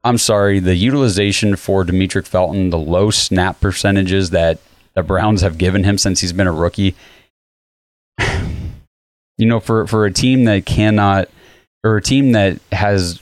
I'm 0.03 0.19
sorry, 0.19 0.59
the 0.59 0.75
utilization 0.75 1.55
for 1.55 1.83
Demetric 1.83 2.27
Felton, 2.27 2.69
the 2.69 2.77
low 2.77 3.09
snap 3.09 3.59
percentages 3.59 4.29
that 4.29 4.59
the 4.93 5.04
Browns 5.04 5.41
have 5.41 5.58
given 5.58 5.84
him 5.84 5.97
since 5.97 6.21
he's 6.21 6.34
been 6.34 6.47
a 6.47 6.51
rookie. 6.51 6.95
you 9.38 9.45
know, 9.45 9.60
for 9.60 9.88
for 9.88 10.06
a 10.06 10.12
team 10.12 10.45
that 10.45 10.65
cannot 10.65 11.30
or 11.84 11.97
a 11.97 12.01
team 12.01 12.34
that 12.34 12.60
has 12.71 13.21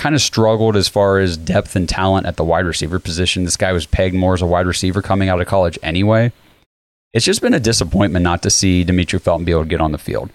kind 0.00 0.14
of 0.14 0.22
struggled 0.22 0.76
as 0.76 0.88
far 0.88 1.18
as 1.18 1.36
depth 1.36 1.76
and 1.76 1.88
talent 1.88 2.26
at 2.26 2.36
the 2.36 2.44
wide 2.44 2.64
receiver 2.64 2.98
position. 2.98 3.44
This 3.44 3.56
guy 3.56 3.72
was 3.72 3.84
pegged 3.84 4.14
more 4.14 4.32
as 4.32 4.40
a 4.40 4.46
wide 4.46 4.66
receiver 4.66 5.02
coming 5.02 5.28
out 5.28 5.40
of 5.40 5.46
college 5.46 5.78
anyway. 5.82 6.32
It's 7.12 7.24
just 7.24 7.42
been 7.42 7.54
a 7.54 7.60
disappointment 7.60 8.22
not 8.22 8.42
to 8.44 8.50
see 8.50 8.84
Demetric 8.84 9.20
Felton 9.20 9.44
be 9.44 9.52
able 9.52 9.64
to 9.64 9.68
get 9.68 9.80
on 9.80 9.92
the 9.92 9.98
field. 9.98 10.30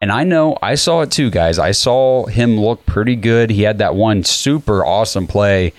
And 0.00 0.10
I 0.10 0.24
know 0.24 0.56
I 0.62 0.74
saw 0.74 1.02
it 1.02 1.10
too, 1.10 1.30
guys. 1.30 1.58
I 1.58 1.72
saw 1.72 2.26
him 2.26 2.58
look 2.58 2.86
pretty 2.86 3.14
good. 3.14 3.50
He 3.50 3.62
had 3.62 3.78
that 3.78 3.94
one 3.94 4.24
super 4.24 4.84
awesome 4.84 5.26
play, 5.26 5.72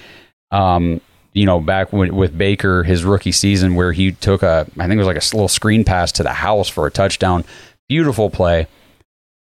um, 0.51 1.01
you 1.39 1.45
know, 1.45 1.62
back 1.62 1.93
with, 1.93 2.12
with 2.12 2.38
Baker 2.38 2.84
his 2.84 3.06
rookie 3.06 3.32
season 3.32 3.75
where 3.75 3.93
he 3.93 4.12
took 4.12 4.43
a, 4.43 4.67
I 4.78 4.88
think 4.88 4.95
it 4.95 4.97
was 4.97 5.08
like 5.08 5.15
a 5.15 5.36
little 5.36 5.47
screen 5.47 5.86
pass 5.86 6.12
to 6.13 6.23
the 6.23 6.34
house 6.34 6.67
for 6.67 6.86
a 6.86 6.91
touchdown. 6.91 7.45
Beautiful 7.88 8.30
play. 8.30 8.67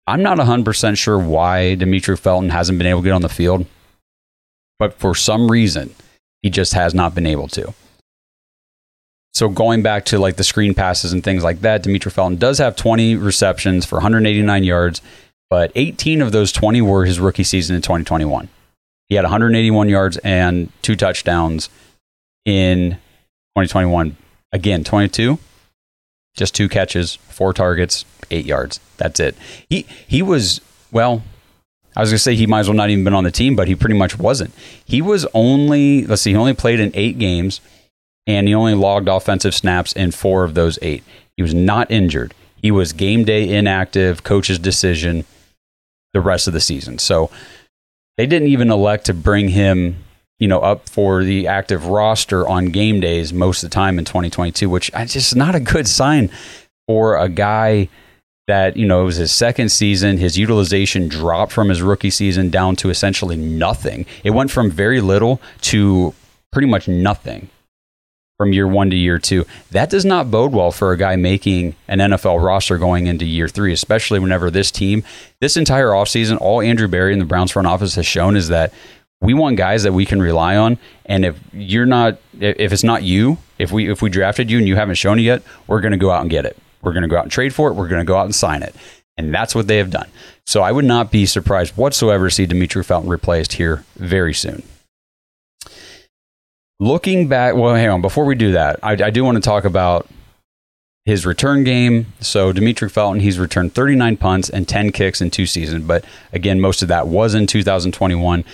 I'm 0.07 0.23
not 0.23 0.39
100% 0.39 0.97
sure 0.97 1.19
why 1.19 1.77
Demetric 1.79 2.19
Felton 2.19 2.49
hasn't 2.49 2.79
been 2.79 2.87
able 2.87 3.01
to 3.01 3.05
get 3.05 3.13
on 3.13 3.21
the 3.21 3.29
field, 3.29 3.67
but 4.79 4.95
for 4.95 5.15
some 5.15 5.51
reason, 5.51 5.95
he 6.41 6.49
just 6.49 6.73
has 6.73 6.95
not 6.95 7.15
been 7.15 7.27
able 7.27 7.49
to. 7.49 7.75
So 9.35 9.51
going 9.51 9.83
back 9.83 10.07
to 10.07 10.19
like 10.19 10.37
the 10.37 10.45
screen 10.45 10.73
passes 10.73 11.13
and 11.13 11.23
things 11.23 11.45
like 11.45 11.61
that, 11.61 11.85
Demetric 11.85 12.13
Felton 12.13 12.39
does 12.39 12.57
have 12.59 12.77
20 12.77 13.17
receptions 13.17 13.85
for 13.85 13.97
189 13.97 14.65
yards, 14.65 15.03
but 15.51 15.71
18 15.75 16.23
of 16.23 16.33
those 16.33 16.51
20 16.51 16.81
were 16.81 17.05
his 17.05 17.21
rookie 17.21 17.45
season 17.45 17.77
in 17.77 17.83
2021. 17.83 18.49
He 19.15 19.17
had 19.17 19.27
181 19.27 19.89
yards 19.89 20.17
and 20.25 20.73
two 20.83 20.97
touchdowns 20.97 21.69
in 22.45 22.95
2021. 23.55 24.17
Again, 24.51 24.83
22, 24.83 25.39
just 26.37 26.53
two 26.53 26.69
catches, 26.69 27.15
four 27.15 27.53
targets, 27.53 28.05
eight 28.33 28.45
yards. 28.45 28.81
That's 28.97 29.21
it. 29.21 29.37
He 29.71 29.87
he 30.09 30.21
was 30.21 30.61
well. 30.91 31.23
I 31.95 32.01
was 32.01 32.11
gonna 32.11 32.19
say 32.19 32.35
he 32.35 32.49
might 32.49 32.59
as 32.59 32.69
well 32.69 32.77
not 32.77 32.91
even 32.91 33.05
been 33.05 33.15
on 33.15 33.23
the 33.23 33.31
team, 33.31 33.55
but 33.55 33.69
he 33.69 33.77
pretty 33.77 33.95
much 33.95 34.19
wasn't. 34.19 34.53
He 34.85 35.01
was 35.01 35.25
only 35.33 36.05
let's 36.05 36.23
see, 36.23 36.33
he 36.33 36.37
only 36.37 36.53
played 36.53 36.81
in 36.81 36.91
eight 36.95 37.17
games 37.17 37.61
and 38.27 38.49
he 38.49 38.55
only 38.55 38.75
logged 38.75 39.07
offensive 39.07 39.55
snaps 39.55 39.93
in 39.93 40.11
four 40.11 40.43
of 40.43 40.55
those 40.55 40.77
eight. 40.83 41.05
He 41.37 41.43
was 41.45 41.55
not 41.55 41.89
injured. 41.89 42.35
He 42.61 42.73
was 42.73 42.93
game 42.93 43.23
day 43.23 43.49
inactive, 43.49 44.25
coach's 44.25 44.59
decision 44.59 45.25
the 46.13 46.21
rest 46.21 46.49
of 46.49 46.53
the 46.53 46.61
season. 46.61 46.99
So 46.99 47.31
they 48.17 48.27
didn't 48.27 48.49
even 48.49 48.71
elect 48.71 49.07
to 49.07 49.15
bring 49.15 49.49
him, 49.49 49.97
you 50.39 50.49
know, 50.49 50.61
up 50.61 50.89
for 50.89 51.25
the 51.25 51.47
active 51.49 51.87
roster 51.87 52.47
on 52.49 52.67
game 52.67 53.01
days 53.01 53.33
most 53.33 53.63
of 53.63 53.71
the 53.71 53.75
time 53.75 53.99
in 53.99 54.05
2022, 54.05 54.69
which 54.69 54.91
is 54.95 55.13
just 55.13 55.37
not 55.37 55.55
a 55.55 55.61
good 55.61 55.89
sign 55.89 56.31
for 56.87 57.17
a 57.17 57.29
guy 57.29 57.89
that, 58.47 58.77
you 58.77 58.87
know, 58.87 59.03
it 59.03 59.05
was 59.07 59.17
his 59.17 59.33
second 59.33 59.71
season. 59.71 60.19
His 60.19 60.37
utilization 60.39 61.09
dropped 61.09 61.53
from 61.53 61.71
his 61.71 61.81
rookie 61.81 62.11
season 62.11 62.51
down 62.51 62.77
to 62.77 62.91
essentially 62.91 63.37
nothing. 63.37 64.07
It 64.23 64.31
went 64.31 64.51
from 64.51 64.71
very 64.71 65.01
little 65.01 65.41
to 65.63 66.15
pretty 66.53 66.69
much 66.69 66.87
nothing 66.87 67.49
from 68.37 68.53
year 68.53 68.67
one 68.67 68.91
to 68.91 68.97
year 68.97 69.19
two. 69.19 69.45
That 69.71 69.91
does 69.91 70.05
not 70.05 70.31
bode 70.31 70.53
well 70.53 70.73
for 70.73 70.93
a 70.93 70.97
guy 70.97 71.17
making 71.17 71.77
an 71.89 71.99
NFL 71.99 72.45
roster 72.45 72.79
going 72.79 73.07
into 73.07 73.25
year 73.25 73.49
three, 73.49 73.73
especially 73.73 74.19
whenever 74.19 74.51
this 74.51 74.71
team, 74.71 75.05
this 75.41 75.57
entire 75.57 75.91
offseason, 75.91 76.41
all 76.41 76.61
Andrew 76.61 76.89
Berry 76.89 77.13
and 77.13 77.21
the 77.21 77.27
Browns 77.27 77.53
front 77.53 77.69
office 77.69 77.95
has 77.95 78.07
shown 78.07 78.37
is 78.37 78.49
that 78.49 78.73
we 79.21 79.35
want 79.35 79.57
guys 79.57 79.85
that 79.85 79.93
we 79.93 80.05
can 80.05 80.21
rely 80.21 80.57
on. 80.57 80.79
And 81.07 81.25
if 81.25 81.39
you're 81.53 81.87
not, 81.87 82.19
if 82.39 82.73
it's 82.73 82.85
not 82.85 83.03
you, 83.03 83.39
if 83.59 83.73
we 83.73 83.91
if 83.91 84.03
we 84.03 84.11
drafted 84.11 84.51
you 84.51 84.59
and 84.59 84.69
you 84.69 84.77
haven't 84.77 84.97
shown 84.97 85.19
it 85.19 85.23
yet, 85.23 85.43
we're 85.67 85.81
going 85.81 85.93
to 85.93 85.99
go 85.99 86.11
out 86.11 86.21
and 86.21 86.31
get 86.31 86.45
it. 86.45 86.59
We're 86.83 86.93
going 86.93 87.03
to 87.03 87.09
go 87.09 87.17
out 87.17 87.25
and 87.25 87.33
trade 87.33 87.55
for 87.55 87.71
it. 87.71 87.75
We're 87.75 87.89
going 87.89 88.01
to 88.01 88.05
go 88.05 88.17
out 88.17 88.27
and 88.27 88.35
sign 88.35 88.63
it. 88.63 88.75
And 89.17 89.33
that's 89.33 89.55
what 89.55 89.69
they 89.69 89.79
have 89.79 89.91
done. 89.91 90.09
So 90.45 90.63
I 90.63 90.73
would 90.73 90.85
not 90.85 91.11
be 91.11 91.25
surprised 91.25 91.77
whatsoever 91.77 92.29
to 92.29 92.35
see 92.35 92.47
Demetric 92.47 92.85
Felton 92.85 93.09
replaced 93.09 93.55
here 93.55 93.85
very 93.97 94.35
soon. 94.35 94.63
Looking 96.81 97.29
back, 97.29 97.55
well, 97.55 97.75
hang 97.75 97.89
on. 97.89 98.03
Before 98.03 98.25
we 98.25 98.35
do 98.35 98.53
that, 98.53 98.81
I, 98.83 98.93
I 98.93 99.11
do 99.11 99.25
want 99.25 99.37
to 99.37 99.41
talk 99.41 99.65
about 99.65 100.09
his 101.05 101.27
return 101.27 101.65
game. 101.65 102.07
So 102.21 102.53
Demetric 102.53 102.91
Felton, 102.91 103.21
he's 103.21 103.39
returned 103.39 103.75
39 103.75 104.17
punts 104.17 104.51
and 104.51 104.67
10 104.67 104.91
kicks 104.93 105.21
in 105.21 105.31
two 105.31 105.47
seasons. 105.47 105.85
But 105.85 106.05
again, 106.33 106.61
most 106.61 106.83
of 106.83 106.89
that 106.89 107.07
was 107.07 107.35
in 107.35 107.47
2021. 107.47 108.45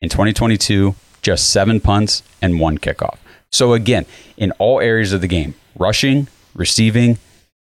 In 0.00 0.08
2022, 0.08 0.94
just 1.22 1.50
seven 1.50 1.80
punts 1.80 2.22
and 2.42 2.60
one 2.60 2.78
kickoff. 2.78 3.16
So 3.50 3.72
again, 3.72 4.04
in 4.36 4.52
all 4.52 4.80
areas 4.80 5.12
of 5.12 5.20
the 5.20 5.26
game, 5.26 5.54
rushing, 5.76 6.28
receiving, 6.54 7.18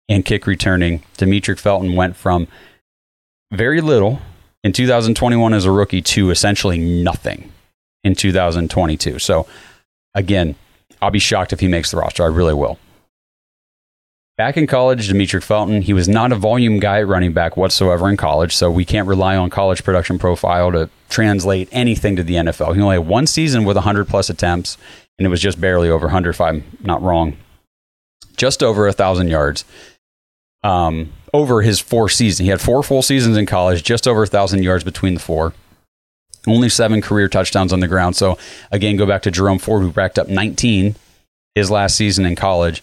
and 0.08 0.24
kick 0.24 0.46
returning, 0.46 1.02
Demetric 1.16 1.58
Felton 1.58 1.94
went 1.94 2.16
from 2.16 2.48
very 3.52 3.80
little 3.80 4.20
in 4.64 4.72
2021 4.72 5.54
as 5.54 5.64
a 5.64 5.70
rookie 5.70 6.02
to 6.02 6.30
essentially 6.30 6.78
nothing 6.78 7.52
in 8.02 8.14
2022. 8.14 9.18
So 9.18 9.46
Again, 10.14 10.54
I'll 11.00 11.10
be 11.10 11.18
shocked 11.18 11.52
if 11.52 11.60
he 11.60 11.68
makes 11.68 11.90
the 11.90 11.96
roster. 11.96 12.22
I 12.22 12.26
really 12.26 12.54
will. 12.54 12.78
Back 14.38 14.56
in 14.56 14.66
college, 14.66 15.08
Demetric 15.08 15.42
Felton, 15.42 15.82
he 15.82 15.92
was 15.92 16.08
not 16.08 16.32
a 16.32 16.36
volume 16.36 16.80
guy 16.80 17.02
running 17.02 17.32
back 17.32 17.56
whatsoever 17.56 18.08
in 18.08 18.16
college, 18.16 18.56
so 18.56 18.70
we 18.70 18.84
can't 18.84 19.06
rely 19.06 19.36
on 19.36 19.50
college 19.50 19.84
production 19.84 20.18
profile 20.18 20.72
to 20.72 20.88
translate 21.10 21.68
anything 21.70 22.16
to 22.16 22.22
the 22.22 22.34
NFL. 22.34 22.74
He 22.74 22.80
only 22.80 22.96
had 22.96 23.06
one 23.06 23.26
season 23.26 23.64
with 23.64 23.76
100 23.76 24.08
plus 24.08 24.30
attempts, 24.30 24.78
and 25.18 25.26
it 25.26 25.28
was 25.28 25.40
just 25.40 25.60
barely 25.60 25.90
over 25.90 26.06
100, 26.06 26.30
if 26.30 26.40
I'm 26.40 26.64
not 26.80 27.02
wrong. 27.02 27.36
Just 28.36 28.62
over 28.62 28.84
1,000 28.84 29.28
yards 29.28 29.66
um, 30.64 31.12
over 31.34 31.62
his 31.62 31.80
four 31.80 32.08
seasons. 32.08 32.44
He 32.44 32.48
had 32.48 32.60
four 32.60 32.82
full 32.82 33.02
seasons 33.02 33.36
in 33.36 33.46
college, 33.46 33.82
just 33.82 34.08
over 34.08 34.20
1,000 34.20 34.62
yards 34.62 34.84
between 34.84 35.14
the 35.14 35.20
four. 35.20 35.52
Only 36.46 36.68
seven 36.68 37.00
career 37.00 37.28
touchdowns 37.28 37.72
on 37.72 37.80
the 37.80 37.88
ground. 37.88 38.16
So 38.16 38.38
again, 38.70 38.96
go 38.96 39.06
back 39.06 39.22
to 39.22 39.30
Jerome 39.30 39.58
Ford, 39.58 39.82
who 39.82 39.90
racked 39.90 40.18
up 40.18 40.28
19 40.28 40.96
his 41.54 41.70
last 41.70 41.96
season 41.96 42.24
in 42.24 42.34
college. 42.34 42.82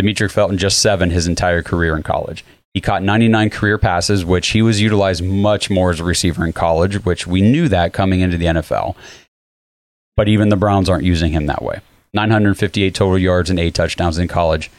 Demetric 0.00 0.30
Felton 0.30 0.58
just 0.58 0.78
seven 0.78 1.10
his 1.10 1.26
entire 1.26 1.62
career 1.62 1.96
in 1.96 2.02
college. 2.02 2.44
He 2.74 2.80
caught 2.80 3.02
99 3.02 3.50
career 3.50 3.78
passes, 3.78 4.24
which 4.24 4.48
he 4.48 4.62
was 4.62 4.80
utilized 4.80 5.24
much 5.24 5.70
more 5.70 5.90
as 5.90 6.00
a 6.00 6.04
receiver 6.04 6.44
in 6.46 6.52
college, 6.52 7.04
which 7.04 7.26
we 7.26 7.40
knew 7.40 7.68
that 7.68 7.92
coming 7.92 8.20
into 8.20 8.36
the 8.36 8.46
NFL. 8.46 8.94
But 10.16 10.28
even 10.28 10.48
the 10.48 10.56
Browns 10.56 10.88
aren't 10.88 11.04
using 11.04 11.32
him 11.32 11.46
that 11.46 11.62
way. 11.62 11.80
958 12.14 12.94
total 12.94 13.18
yards 13.18 13.50
and 13.50 13.58
eight 13.58 13.74
touchdowns 13.74 14.18
in 14.18 14.28
college 14.28 14.70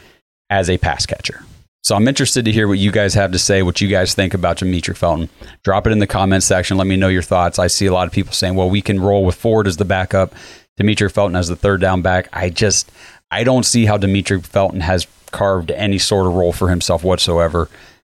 as 0.50 0.70
a 0.70 0.78
pass 0.78 1.06
catcher. 1.06 1.44
So 1.84 1.96
I'm 1.96 2.08
interested 2.08 2.46
to 2.46 2.52
hear 2.52 2.68
what 2.68 2.78
you 2.78 2.92
guys 2.92 3.13
have 3.13 3.32
to 3.32 3.39
say, 3.39 3.63
what 3.63 3.80
you 3.80 3.88
guys 3.88 4.13
think 4.13 4.34
about 4.34 4.58
Demetric 4.58 4.98
Felton. 4.98 5.30
Drop 5.63 5.88
it 5.88 5.92
in 5.92 6.00
the 6.00 6.08
comments 6.08 6.46
section. 6.46 6.78
Let 6.78 6.88
me 6.88 6.98
know 6.98 7.08
your 7.08 7.22
thoughts. 7.22 7.58
I 7.58 7.68
see 7.68 7.86
a 7.86 7.94
lot 7.94 8.06
of 8.06 8.13
people 8.13 8.34
saying, 8.34 8.56
well, 8.56 8.70
we 8.70 8.82
can 8.82 9.00
roll 9.00 9.26
with 9.26 9.36
Ford 9.36 9.65
as 9.65 9.78
the 9.78 9.86
backup, 9.86 10.34
Demetric 10.80 11.12
Felton 11.13 11.36
as 11.36 11.48
the 11.48 11.56
third 11.56 11.80
down 11.80 12.02
back. 12.02 12.28
I 12.34 12.50
just, 12.50 12.92
I 13.32 13.44
don't 13.44 13.65
see 13.65 13.86
how 13.86 13.98
Demetric 13.98 14.46
Felton 14.46 14.82
has 14.82 15.08
carved 15.32 15.72
any 15.72 15.98
sort 15.98 16.28
of 16.28 16.34
role 16.34 16.52
for 16.52 16.70
himself 16.70 17.04
whatsoever, 17.04 17.70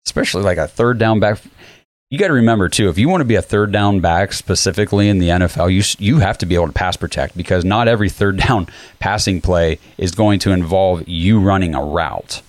especially 0.06 0.42
like 0.42 0.58
a 0.58 0.68
third 0.68 0.98
down 0.98 1.18
back. 1.18 1.40
You 2.10 2.18
got 2.18 2.28
to 2.28 2.34
remember 2.34 2.68
too, 2.68 2.90
if 2.90 2.98
you 2.98 3.08
want 3.08 3.22
to 3.22 3.26
be 3.26 3.34
a 3.34 3.42
third 3.42 3.72
down 3.72 4.00
back 4.00 4.34
specifically 4.34 5.08
in 5.08 5.18
the 5.18 5.30
NFL, 5.30 5.72
you 5.72 5.82
you 6.04 6.20
have 6.20 6.38
to 6.38 6.46
be 6.46 6.54
able 6.54 6.66
to 6.66 6.72
pass 6.72 6.96
protect 6.96 7.36
because 7.36 7.64
not 7.64 7.88
every 7.88 8.10
third 8.10 8.36
down 8.46 8.68
passing 9.00 9.40
play 9.40 9.78
is 9.96 10.12
going 10.12 10.38
to 10.40 10.52
involve 10.52 11.08
you 11.08 11.40
running 11.40 11.74
a 11.74 11.82
route 11.82 12.42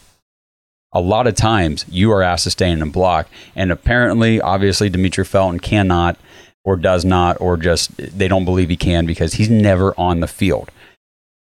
a 0.96 1.02
lot 1.02 1.28
of 1.28 1.36
times 1.36 1.86
you 1.90 2.12
are 2.14 2.24
asked 2.24 2.46
to 2.46 2.50
stay 2.52 2.72
in 2.72 2.82
and 2.82 2.92
block. 2.92 3.28
And 3.54 3.72
apparently, 3.72 4.40
obviously, 4.40 4.90
Demetric 4.90 5.28
Felton 5.28 5.60
cannot 5.60 6.18
or 6.64 6.78
does 6.78 7.06
not, 7.06 7.40
or 7.40 7.58
just 7.58 7.96
they 7.98 8.28
don't 8.28 8.46
believe 8.46 8.70
he 8.70 8.78
can 8.78 9.06
because 9.06 9.34
he's 9.34 9.50
never 9.50 9.94
on 10.00 10.22
the 10.22 10.28
field. 10.28 10.72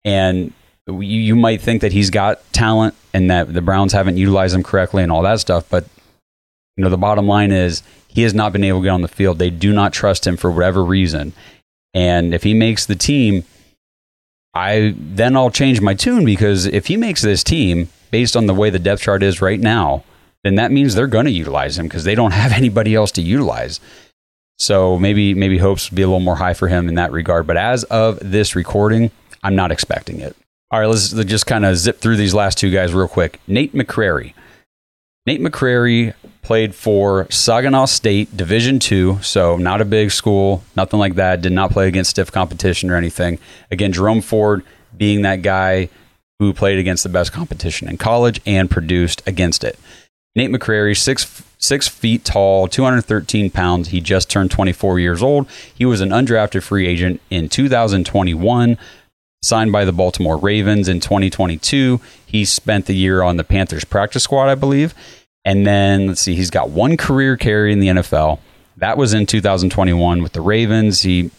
And 0.05 0.53
you, 0.87 1.01
you 1.01 1.35
might 1.35 1.63
think 1.63 1.81
that 1.81 1.93
he's 1.93 2.11
got 2.11 2.41
talent 2.53 2.95
and 3.13 3.31
that 3.31 3.53
the 3.53 3.63
Browns 3.63 3.93
haven't 3.95 4.19
utilized 4.19 4.55
him 4.55 4.63
correctly 4.63 5.03
and 5.03 5.11
all 5.11 5.23
that 5.23 5.41
stuff. 5.41 5.69
But, 5.69 5.87
you 6.77 6.85
know, 6.85 6.91
the 6.91 6.99
bottom 6.99 7.27
line 7.27 7.51
is 7.51 7.83
he 8.07 8.23
has 8.23 8.35
not 8.35 8.53
been 8.53 8.63
able 8.63 8.81
to 8.81 8.85
get 8.85 8.91
on 8.91 9.03
the 9.03 9.09
field. 9.09 9.39
They 9.39 9.51
do 9.51 9.73
not 9.73 9.93
trust 9.95 10.27
him 10.27 10.37
for 10.37 10.51
whatever 10.53 10.85
reason. 10.85 11.33
And 11.95 12.35
if 12.35 12.43
he 12.43 12.53
makes 12.53 12.85
the 12.85 12.95
team, 12.95 13.45
I 14.55 14.95
then 14.97 15.37
I'll 15.37 15.51
change 15.51 15.81
my 15.81 15.95
tune 15.95 16.25
because 16.25 16.67
if 16.67 16.87
he 16.87 16.97
makes 16.97 17.23
this 17.23 17.43
team, 17.43 17.89
based 18.11 18.37
on 18.37 18.47
the 18.47 18.55
way 18.55 18.71
the 18.71 18.79
depth 18.79 19.03
chart 19.03 19.23
is 19.23 19.41
right 19.41 19.61
now, 19.61 20.05
then 20.45 20.57
that 20.57 20.73
means 20.73 20.95
they're 20.95 21.07
going 21.07 21.27
to 21.27 21.31
utilize 21.31 21.79
him 21.79 21.87
because 21.87 22.05
they 22.05 22.15
don't 22.15 22.33
have 22.33 22.53
anybody 22.63 22.95
else 22.95 23.13
to 23.13 23.23
utilize. 23.23 23.81
So 24.59 24.99
maybe 24.99 25.35
maybe 25.35 25.59
hopes 25.59 25.89
be 25.89 26.03
a 26.03 26.07
little 26.07 26.21
more 26.21 26.37
high 26.37 26.55
for 26.55 26.69
him 26.69 26.89
in 26.89 26.97
that 26.97 27.13
regard. 27.13 27.47
But 27.47 27.57
as 27.57 27.85
of 27.85 28.19
this 28.21 28.57
recording, 28.57 29.11
I'm 29.43 29.55
not 29.55 29.71
expecting 29.71 30.21
it. 30.21 30.37
All 30.71 30.81
right, 30.81 30.87
let's 30.87 31.13
just 31.13 31.47
kind 31.47 31.65
of 31.65 31.77
zip 31.77 31.99
through 32.01 32.17
these 32.17 32.35
last 32.35 32.59
two 32.59 32.71
guys 32.71 32.93
real 32.93 33.09
quick. 33.09 33.41
Nate 33.47 33.73
McCrary. 33.73 34.35
Nate 35.27 35.41
McCrary 35.41 36.15
played 36.43 36.75
for 36.75 37.27
Saginaw 37.31 37.87
State 37.87 38.37
Division 38.37 38.79
Two, 38.79 39.19
so 39.23 39.57
not 39.57 39.81
a 39.81 39.85
big 39.85 40.11
school, 40.11 40.65
nothing 40.77 40.99
like 40.99 41.15
that. 41.15 41.41
Did 41.41 41.53
not 41.53 41.71
play 41.71 41.87
against 41.87 42.11
stiff 42.11 42.33
competition 42.33 42.91
or 42.91 42.97
anything. 42.97 43.39
Again, 43.71 43.93
Jerome 43.93 44.21
Ford 44.21 44.65
being 44.97 45.23
that 45.23 45.43
guy 45.43 45.89
who 46.39 46.53
played 46.53 46.79
against 46.79 47.03
the 47.03 47.09
best 47.09 47.33
competition 47.33 47.89
in 47.89 47.99
college 47.99 48.41
and 48.47 48.71
produced 48.71 49.23
against 49.27 49.65
it. 49.65 49.79
Nate 50.35 50.51
McCrary, 50.51 50.97
six 50.97 51.43
six 51.59 51.89
feet 51.89 52.25
tall, 52.25 52.69
213 52.69 53.51
pounds. 53.51 53.89
He 53.89 54.01
just 54.01 54.31
turned 54.31 54.51
24 54.51 55.01
years 55.01 55.23
old. 55.23 55.49
He 55.75 55.85
was 55.85 56.01
an 56.01 56.11
undrafted 56.11 56.63
free 56.63 56.87
agent 56.87 57.21
in 57.31 57.49
2021, 57.49 58.79
signed 59.43 59.73
by 59.73 59.85
the 59.85 59.93
Baltimore 59.93 60.37
Ravens 60.37 60.89
in 60.89 61.01
2022. 61.01 62.01
He 62.25 62.45
spent 62.45 62.87
the 62.87 62.95
year 62.95 63.23
on 63.23 63.37
the 63.37 63.45
Panthers 63.45 63.85
practice 63.85 64.23
squad, 64.23 64.49
I 64.49 64.55
believe. 64.55 64.95
And 65.45 65.67
then 65.67 66.07
let's 66.07 66.21
see, 66.21 66.37
he's 66.37 66.51
got 66.51 66.71
one 66.71 66.97
career 66.97 67.37
carry 67.37 67.73
in 67.73 67.81
the 67.81 67.89
NFL. 67.89 68.39
That 68.77 68.97
was 68.97 69.13
in 69.15 69.27
2021 69.27 70.23
with 70.23 70.33
the 70.33 70.41
Ravens. 70.41 71.03
He 71.03 71.33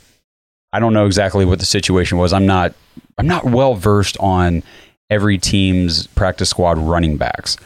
I 0.71 0.79
don't 0.79 0.93
know 0.93 1.05
exactly 1.05 1.45
what 1.45 1.59
the 1.59 1.65
situation 1.65 2.17
was. 2.17 2.33
I'm 2.33 2.45
not 2.45 2.73
I'm 3.17 3.27
not 3.27 3.45
well 3.45 3.75
versed 3.75 4.17
on 4.19 4.63
every 5.09 5.37
team's 5.37 6.07
practice 6.07 6.49
squad 6.49 6.77
running 6.77 7.17
backs. 7.17 7.57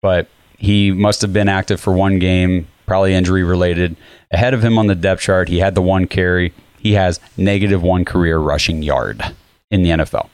But 0.00 0.28
he 0.58 0.92
must 0.92 1.22
have 1.22 1.32
been 1.32 1.48
active 1.48 1.80
for 1.80 1.92
one 1.92 2.18
game, 2.18 2.68
probably 2.86 3.14
injury 3.14 3.42
related. 3.42 3.96
Ahead 4.30 4.54
of 4.54 4.64
him 4.64 4.78
on 4.78 4.86
the 4.86 4.94
depth 4.94 5.22
chart, 5.22 5.48
he 5.48 5.58
had 5.58 5.74
the 5.74 5.82
one 5.82 6.06
carry. 6.06 6.52
He 6.78 6.92
has 6.92 7.20
negative 7.36 7.82
one 7.82 8.04
career 8.04 8.38
rushing 8.38 8.82
yard 8.82 9.22
in 9.70 9.82
the 9.82 9.90
NFL. 9.90 10.28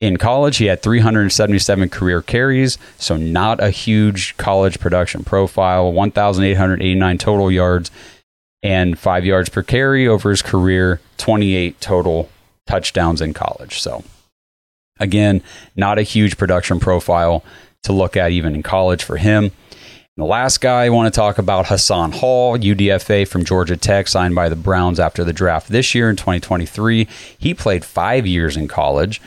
In 0.00 0.16
college, 0.16 0.56
he 0.56 0.64
had 0.66 0.82
377 0.82 1.88
career 1.88 2.22
carries, 2.22 2.76
so 2.98 3.16
not 3.16 3.62
a 3.62 3.70
huge 3.70 4.36
college 4.36 4.80
production 4.80 5.22
profile, 5.22 5.92
1,889 5.92 7.18
total 7.18 7.52
yards, 7.52 7.90
and 8.64 8.98
five 8.98 9.24
yards 9.24 9.48
per 9.48 9.62
carry 9.62 10.08
over 10.08 10.30
his 10.30 10.42
career, 10.42 11.00
28 11.18 11.80
total 11.80 12.28
touchdowns 12.66 13.20
in 13.20 13.32
college. 13.32 13.80
So, 13.80 14.02
again, 15.02 15.42
not 15.76 15.98
a 15.98 16.02
huge 16.02 16.38
production 16.38 16.80
profile 16.80 17.44
to 17.82 17.92
look 17.92 18.16
at 18.16 18.30
even 18.30 18.54
in 18.54 18.62
college 18.62 19.02
for 19.02 19.16
him. 19.16 19.44
And 19.44 20.24
the 20.24 20.28
last 20.28 20.60
guy 20.60 20.84
I 20.84 20.90
want 20.90 21.12
to 21.12 21.18
talk 21.18 21.38
about, 21.38 21.66
Hassan 21.66 22.12
Hall, 22.12 22.58
UDFA 22.58 23.26
from 23.26 23.44
Georgia 23.44 23.76
Tech, 23.76 24.08
signed 24.08 24.34
by 24.34 24.48
the 24.50 24.56
Browns 24.56 25.00
after 25.00 25.24
the 25.24 25.32
draft 25.32 25.68
this 25.68 25.94
year 25.94 26.10
in 26.10 26.16
2023. 26.16 27.08
He 27.38 27.54
played 27.54 27.84
five 27.84 28.26
years 28.26 28.56
in 28.56 28.68
college. 28.68 29.22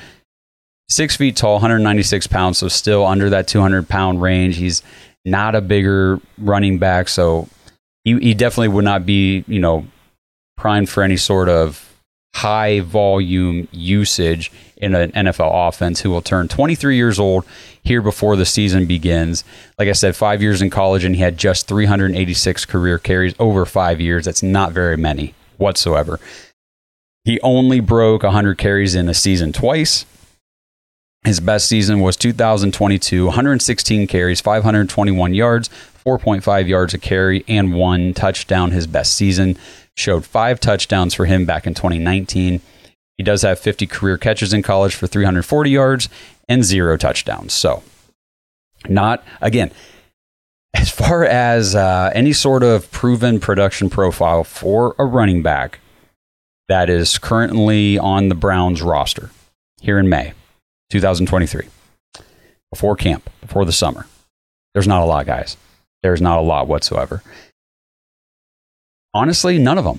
Six 0.88 1.16
feet 1.16 1.36
tall, 1.36 1.54
196 1.56 2.28
pounds, 2.28 2.60
so 2.60 2.68
still 2.68 3.04
under 3.04 3.32
that 3.32 3.48
200 3.48 3.90
pound 3.90 4.22
range. 4.22 4.58
He's 4.58 4.84
not 5.26 5.56
a 5.56 5.62
bigger 5.62 6.22
running 6.38 6.78
back, 6.78 7.08
so 7.08 7.50
he, 8.04 8.20
he 8.20 8.34
definitely 8.36 8.68
would 8.68 8.86
not 8.86 9.08
be, 9.08 9.44
you 9.48 9.60
know, 9.60 9.88
primed 10.56 10.88
for 10.88 11.02
any 11.02 11.18
sort 11.18 11.50
of 11.50 11.95
high 12.36 12.82
volume 12.82 13.66
usage 13.72 14.52
in 14.76 14.94
an 14.94 15.10
NFL 15.14 15.70
offense 15.70 16.02
who 16.02 16.10
will 16.10 16.22
turn 16.22 16.50
23 16.50 16.98
years 16.98 17.18
old 17.18 17.46
here 17.82 18.02
before 18.02 18.36
the 18.36 18.46
season 18.46 18.86
begins. 18.86 19.46
Like 19.80 19.88
I 19.88 19.94
said, 19.94 20.18
five 20.18 20.42
years 20.42 20.62
in 20.62 20.70
college, 20.70 21.06
and 21.06 21.16
he 21.16 21.22
had 21.22 21.38
just 21.38 21.66
386 21.68 22.66
career 22.66 23.00
carries 23.00 23.34
over 23.40 23.66
five 23.66 24.02
years. 24.02 24.26
That's 24.26 24.44
not 24.44 24.74
very 24.74 24.98
many 24.98 25.34
whatsoever. 25.58 26.20
He 27.24 27.40
only 27.40 27.80
broke 27.80 28.24
100 28.24 28.58
carries 28.58 28.96
in 28.96 29.08
a 29.08 29.14
season 29.14 29.54
twice. 29.54 30.06
His 31.24 31.40
best 31.40 31.70
season 31.70 32.02
was 32.02 32.18
2022, 32.18 33.26
116 33.26 34.08
carries, 34.08 34.42
521 34.42 35.34
yards, 35.34 35.70
4.5 36.06 36.68
yards 36.68 36.94
a 36.94 37.00
carry, 37.00 37.46
and 37.48 37.74
one 37.74 38.14
touchdown. 38.14 38.72
His 38.72 38.88
best 38.88 39.16
season 39.16 39.58
showed 39.96 40.26
five 40.26 40.60
touchdowns 40.60 41.14
for 41.14 41.26
him 41.26 41.46
back 41.46 41.66
in 41.66 41.74
2019. 41.74 42.62
He 43.18 43.24
does 43.24 43.44
have 43.44 43.60
50 43.60 43.88
career 43.88 44.18
catches 44.18 44.54
in 44.54 44.62
college 44.62 44.96
for 44.96 45.08
340 45.08 45.70
yards 45.70 46.10
and 46.50 46.64
zero 46.64 46.98
touchdowns. 46.98 47.54
So, 47.54 47.82
not, 48.88 49.24
again, 49.42 49.72
as 50.74 50.90
far 50.90 51.24
as 51.24 51.76
uh, 51.76 52.12
any 52.14 52.34
sort 52.34 52.62
of 52.62 52.92
proven 52.92 53.40
production 53.40 53.90
profile 53.90 54.44
for 54.44 54.96
a 55.00 55.06
running 55.06 55.42
back 55.42 55.80
that 56.68 56.90
is 56.90 57.18
currently 57.18 57.98
on 57.98 58.28
the 58.30 58.36
Browns 58.36 58.82
roster 58.82 59.30
here 59.82 59.98
in 59.98 60.10
May 60.10 60.34
2023, 60.90 61.68
before 62.72 62.96
camp, 62.96 63.30
before 63.40 63.66
the 63.66 63.72
summer, 63.72 64.06
there's 64.74 64.88
not 64.88 65.02
a 65.02 65.06
lot, 65.06 65.26
guys. 65.26 65.56
There's 66.04 66.22
not 66.22 66.38
a 66.38 66.42
lot 66.42 66.68
whatsoever. 66.68 67.24
Honestly, 69.16 69.58
none 69.58 69.78
of 69.78 69.86
them. 69.86 69.98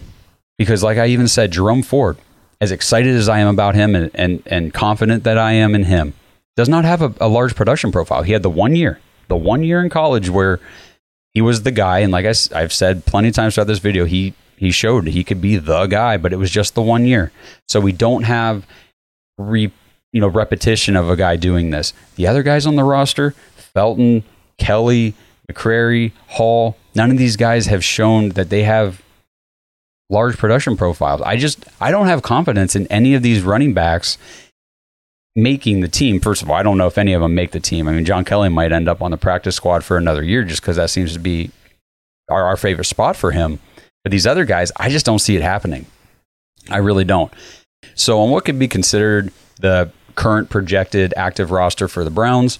Because, 0.58 0.82
like 0.82 0.98
I 0.98 1.06
even 1.06 1.26
said, 1.26 1.50
Jerome 1.50 1.82
Ford, 1.82 2.18
as 2.60 2.70
excited 2.70 3.16
as 3.16 3.28
I 3.28 3.38
am 3.38 3.48
about 3.48 3.74
him 3.74 3.94
and, 3.94 4.10
and, 4.14 4.42
and 4.46 4.74
confident 4.74 5.24
that 5.24 5.38
I 5.38 5.52
am 5.52 5.74
in 5.74 5.84
him, 5.84 6.12
does 6.54 6.68
not 6.68 6.84
have 6.84 7.00
a, 7.00 7.14
a 7.20 7.28
large 7.28 7.54
production 7.54 7.90
profile. 7.90 8.22
He 8.22 8.32
had 8.32 8.42
the 8.42 8.50
one 8.50 8.76
year, 8.76 9.00
the 9.28 9.36
one 9.36 9.62
year 9.62 9.82
in 9.82 9.88
college 9.88 10.28
where 10.28 10.60
he 11.32 11.40
was 11.40 11.62
the 11.62 11.70
guy. 11.70 12.00
And 12.00 12.12
like 12.12 12.26
I, 12.26 12.34
I've 12.54 12.72
said 12.72 13.06
plenty 13.06 13.28
of 13.28 13.34
times 13.34 13.54
throughout 13.54 13.66
this 13.66 13.78
video, 13.78 14.04
he, 14.04 14.34
he 14.56 14.70
showed 14.70 15.06
he 15.06 15.24
could 15.24 15.40
be 15.40 15.56
the 15.56 15.86
guy, 15.86 16.18
but 16.18 16.32
it 16.32 16.36
was 16.36 16.50
just 16.50 16.74
the 16.74 16.82
one 16.82 17.06
year. 17.06 17.32
So 17.68 17.80
we 17.80 17.92
don't 17.92 18.24
have 18.24 18.66
re, 19.38 19.72
you 20.12 20.20
know, 20.20 20.28
repetition 20.28 20.94
of 20.94 21.08
a 21.08 21.16
guy 21.16 21.36
doing 21.36 21.70
this. 21.70 21.92
The 22.16 22.26
other 22.26 22.42
guys 22.42 22.66
on 22.66 22.76
the 22.76 22.84
roster, 22.84 23.32
Felton, 23.56 24.24
Kelly, 24.58 25.14
McCrary, 25.50 26.12
Hall, 26.28 26.76
none 26.94 27.10
of 27.10 27.18
these 27.18 27.36
guys 27.36 27.66
have 27.66 27.84
shown 27.84 28.30
that 28.30 28.48
they 28.50 28.62
have 28.62 29.02
large 30.10 30.36
production 30.36 30.76
profiles. 30.76 31.22
I 31.22 31.36
just 31.36 31.64
I 31.80 31.90
don't 31.90 32.06
have 32.06 32.22
confidence 32.22 32.76
in 32.76 32.86
any 32.88 33.14
of 33.14 33.22
these 33.22 33.42
running 33.42 33.74
backs 33.74 34.18
making 35.34 35.80
the 35.80 35.88
team. 35.88 36.20
First 36.20 36.42
of 36.42 36.50
all, 36.50 36.56
I 36.56 36.62
don't 36.62 36.78
know 36.78 36.86
if 36.86 36.98
any 36.98 37.12
of 37.12 37.20
them 37.20 37.34
make 37.34 37.50
the 37.50 37.60
team. 37.60 37.88
I 37.88 37.92
mean, 37.92 38.04
John 38.04 38.24
Kelly 38.24 38.48
might 38.48 38.72
end 38.72 38.88
up 38.88 39.02
on 39.02 39.10
the 39.10 39.16
practice 39.16 39.56
squad 39.56 39.84
for 39.84 39.96
another 39.96 40.22
year 40.22 40.44
just 40.44 40.62
because 40.62 40.76
that 40.76 40.90
seems 40.90 41.12
to 41.12 41.18
be 41.18 41.50
our, 42.30 42.44
our 42.44 42.56
favorite 42.56 42.86
spot 42.86 43.16
for 43.16 43.32
him. 43.32 43.58
But 44.02 44.12
these 44.12 44.26
other 44.26 44.44
guys, 44.44 44.72
I 44.76 44.88
just 44.88 45.04
don't 45.04 45.18
see 45.18 45.36
it 45.36 45.42
happening. 45.42 45.86
I 46.70 46.78
really 46.78 47.04
don't. 47.04 47.32
So, 47.94 48.20
on 48.20 48.30
what 48.30 48.44
could 48.44 48.58
be 48.58 48.68
considered 48.68 49.32
the 49.60 49.90
current 50.14 50.48
projected 50.48 51.12
active 51.16 51.50
roster 51.50 51.86
for 51.86 52.02
the 52.02 52.10
Browns, 52.10 52.58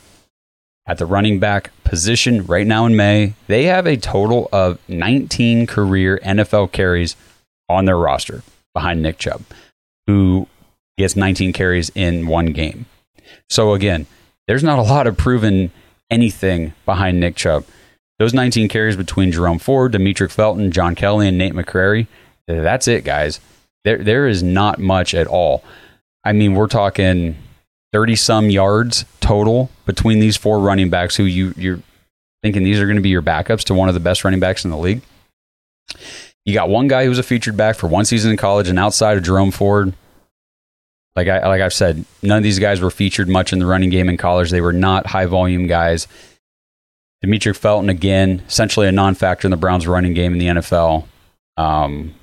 at 0.87 0.99
the 0.99 1.07
running 1.07 1.41
back 1.41 1.73
position 1.85 2.45
right 2.47 2.67
now 2.67 2.87
in 2.87 2.95
May, 2.95 3.35
they 3.49 3.65
have 3.65 3.87
a 3.87 3.97
total 3.97 4.49
of 4.53 4.79
19 4.89 5.67
career 5.67 6.21
NFL 6.25 6.73
carries 6.73 7.17
on 7.69 7.85
their 7.85 7.99
roster 7.99 8.43
behind 8.75 9.03
Nick 9.03 9.19
Chubb, 9.19 9.43
who 10.07 10.49
gets 10.99 11.17
19 11.17 11.53
carries 11.53 11.91
in 11.95 12.27
one 12.27 12.47
game. 12.47 12.87
So 13.49 13.75
again, 13.75 14.07
there's 14.47 14.65
not 14.65 14.79
a 14.79 14.83
lot 14.83 15.07
of 15.07 15.17
proven 15.17 15.71
anything 16.11 16.75
behind 16.85 17.21
Nick 17.21 17.37
Chubb. 17.37 17.65
Those 18.19 18.33
19 18.33 18.69
carries 18.69 18.97
between 18.97 19.33
Jerome 19.33 19.59
Ford, 19.59 19.93
Demetric 19.93 20.31
Felton, 20.31 20.71
John 20.71 20.95
Kelly, 20.95 21.29
and 21.29 21.37
Nate 21.37 21.53
McCrary, 21.53 22.07
that's 22.47 22.89
it, 22.89 23.05
guys. 23.05 23.41
There, 23.85 23.99
there 23.99 24.27
is 24.27 24.43
not 24.43 24.79
much 24.79 25.15
at 25.15 25.27
all. 25.27 25.63
I 26.25 26.33
mean, 26.33 26.55
we're 26.55 26.67
talking 26.67 27.37
30 27.93 28.17
some 28.17 28.51
yards 28.51 29.05
total 29.21 29.71
between 29.85 30.21
these 30.21 30.37
four 30.37 30.59
running 30.59 30.91
backs 30.91 31.17
who 31.17 31.25
you, 31.25 31.55
you're 31.57 31.81
thinking 32.43 32.63
these 32.63 32.81
are 32.81 32.87
going 32.87 32.97
to 32.97 33.03
be 33.03 33.09
your 33.09 33.23
backups 33.23 33.65
to 33.65 33.75
one 33.75 33.89
of 33.89 33.95
the 33.95 34.01
best 34.01 34.25
running 34.25 34.41
backs 34.41 34.65
in 34.65 34.71
the 34.71 34.77
league. 34.77 35.03
You 36.47 36.55
got 36.55 36.69
one 36.69 36.87
guy 36.87 37.03
who 37.03 37.09
was 37.09 37.19
a 37.19 37.25
featured 37.25 37.57
back 37.57 37.75
for 37.75 37.89
one 37.89 38.05
season 38.05 38.31
in 38.31 38.37
college, 38.37 38.69
and 38.69 38.79
outside 38.79 39.19
of 39.19 39.25
Jerome 39.25 39.51
Ford, 39.51 39.93
like 41.17 41.27
I 41.27 41.47
like 41.49 41.61
I've 41.61 41.75
said, 41.75 42.05
none 42.23 42.39
of 42.39 42.45
these 42.45 42.61
guys 42.61 42.81
were 42.81 42.91
featured 42.91 43.29
much 43.29 43.53
in 43.53 43.59
the 43.59 43.67
running 43.67 43.91
game 43.91 44.09
in 44.09 44.17
college. 44.17 44.51
They 44.51 44.61
were 44.61 44.73
not 44.73 45.07
high 45.07 45.27
volume 45.27 45.67
guys. 45.67 46.07
Demetric 47.25 47.57
Felton 47.57 47.89
again, 47.89 48.43
essentially 48.47 48.87
a 48.87 48.93
non-factor 48.93 49.49
in 49.49 49.51
the 49.51 49.57
Browns' 49.57 49.89
running 49.89 50.15
game 50.15 50.35
in 50.35 50.39
the 50.39 50.47
NFL. 50.47 51.07
Um, 51.57 52.15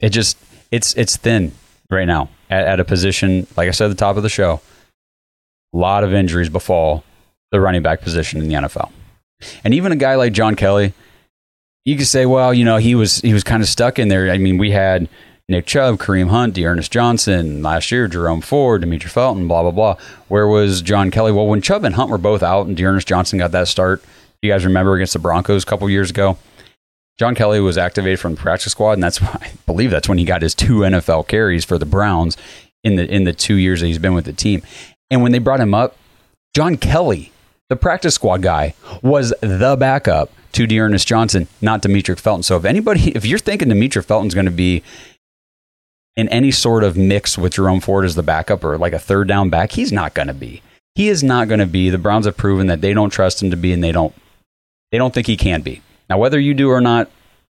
it 0.00 0.10
just 0.10 0.36
it's 0.72 0.94
it's 0.94 1.16
thin 1.16 1.52
right 1.90 2.06
now 2.06 2.30
at, 2.50 2.66
at 2.66 2.80
a 2.80 2.84
position 2.84 3.46
like 3.56 3.68
I 3.68 3.70
said 3.70 3.86
at 3.86 3.88
the 3.88 3.94
top 3.94 4.16
of 4.16 4.24
the 4.24 4.28
show. 4.28 4.60
A 5.72 5.76
lot 5.76 6.02
of 6.02 6.12
injuries 6.12 6.48
befall 6.48 7.04
the 7.52 7.60
running 7.60 7.82
back 7.82 8.00
position 8.00 8.40
in 8.40 8.48
the 8.48 8.54
NFL, 8.54 8.90
and 9.62 9.72
even 9.72 9.92
a 9.92 9.96
guy 9.96 10.16
like 10.16 10.32
John 10.32 10.56
Kelly 10.56 10.94
you 11.84 11.96
could 11.96 12.06
say, 12.06 12.26
well, 12.26 12.54
you 12.54 12.64
know, 12.64 12.76
he 12.78 12.94
was 12.94 13.20
he 13.20 13.32
was 13.32 13.44
kind 13.44 13.62
of 13.62 13.68
stuck 13.68 13.98
in 13.98 14.08
there. 14.08 14.30
I 14.30 14.38
mean, 14.38 14.58
we 14.58 14.70
had 14.70 15.08
Nick 15.48 15.66
Chubb, 15.66 15.98
Kareem 15.98 16.30
Hunt, 16.30 16.54
D'Ernest 16.54 16.90
Johnson 16.90 17.62
last 17.62 17.90
year, 17.90 18.08
Jerome 18.08 18.40
Ford, 18.40 18.82
Demetric 18.82 19.10
Felton, 19.10 19.46
blah 19.46 19.62
blah 19.62 19.70
blah. 19.70 19.96
Where 20.28 20.48
was 20.48 20.80
John 20.80 21.10
Kelly? 21.10 21.32
Well, 21.32 21.46
when 21.46 21.60
Chubb 21.60 21.84
and 21.84 21.94
Hunt 21.94 22.10
were 22.10 22.18
both 22.18 22.42
out, 22.42 22.66
and 22.66 22.76
D'Ernest 22.76 23.06
Johnson 23.06 23.38
got 23.38 23.52
that 23.52 23.68
start, 23.68 24.02
you 24.40 24.50
guys 24.50 24.64
remember 24.64 24.94
against 24.94 25.12
the 25.12 25.18
Broncos 25.18 25.62
a 25.62 25.66
couple 25.66 25.88
years 25.90 26.10
ago. 26.10 26.38
John 27.18 27.34
Kelly 27.34 27.60
was 27.60 27.78
activated 27.78 28.18
from 28.18 28.34
the 28.34 28.40
practice 28.40 28.72
squad, 28.72 28.92
and 28.92 29.02
that's 29.02 29.20
why 29.20 29.38
I 29.42 29.52
believe 29.66 29.90
that's 29.90 30.08
when 30.08 30.18
he 30.18 30.24
got 30.24 30.42
his 30.42 30.54
two 30.54 30.78
NFL 30.78 31.28
carries 31.28 31.64
for 31.64 31.76
the 31.76 31.86
Browns 31.86 32.36
in 32.82 32.96
the 32.96 33.06
in 33.06 33.24
the 33.24 33.34
two 33.34 33.56
years 33.56 33.80
that 33.80 33.86
he's 33.86 33.98
been 33.98 34.14
with 34.14 34.24
the 34.24 34.32
team. 34.32 34.62
And 35.10 35.22
when 35.22 35.32
they 35.32 35.38
brought 35.38 35.60
him 35.60 35.74
up, 35.74 35.96
John 36.54 36.78
Kelly 36.78 37.32
the 37.68 37.76
practice 37.76 38.14
squad 38.14 38.42
guy, 38.42 38.74
was 39.02 39.32
the 39.40 39.76
backup 39.78 40.30
to 40.52 40.66
D'Ernest 40.66 41.06
Johnson, 41.06 41.48
not 41.60 41.82
Demetric 41.82 42.18
Felton. 42.18 42.42
So 42.42 42.56
if 42.56 42.64
anybody, 42.64 43.10
if 43.14 43.24
you're 43.24 43.38
thinking 43.38 43.68
Demetric 43.68 44.04
Felton's 44.04 44.34
going 44.34 44.46
to 44.46 44.52
be 44.52 44.82
in 46.16 46.28
any 46.28 46.50
sort 46.50 46.84
of 46.84 46.96
mix 46.96 47.36
with 47.36 47.54
Jerome 47.54 47.80
Ford 47.80 48.04
as 48.04 48.14
the 48.14 48.22
backup 48.22 48.62
or 48.62 48.78
like 48.78 48.92
a 48.92 48.98
third 48.98 49.28
down 49.28 49.50
back, 49.50 49.72
he's 49.72 49.92
not 49.92 50.14
going 50.14 50.28
to 50.28 50.34
be. 50.34 50.62
He 50.94 51.08
is 51.08 51.24
not 51.24 51.48
going 51.48 51.60
to 51.60 51.66
be. 51.66 51.90
The 51.90 51.98
Browns 51.98 52.26
have 52.26 52.36
proven 52.36 52.68
that 52.68 52.80
they 52.80 52.94
don't 52.94 53.10
trust 53.10 53.42
him 53.42 53.50
to 53.50 53.56
be, 53.56 53.72
and 53.72 53.82
they 53.82 53.90
don't. 53.90 54.14
They 54.92 54.98
don't 54.98 55.12
think 55.12 55.26
he 55.26 55.36
can 55.36 55.62
be. 55.62 55.82
Now, 56.08 56.18
whether 56.18 56.38
you 56.38 56.54
do 56.54 56.70
or 56.70 56.80
not, 56.80 57.10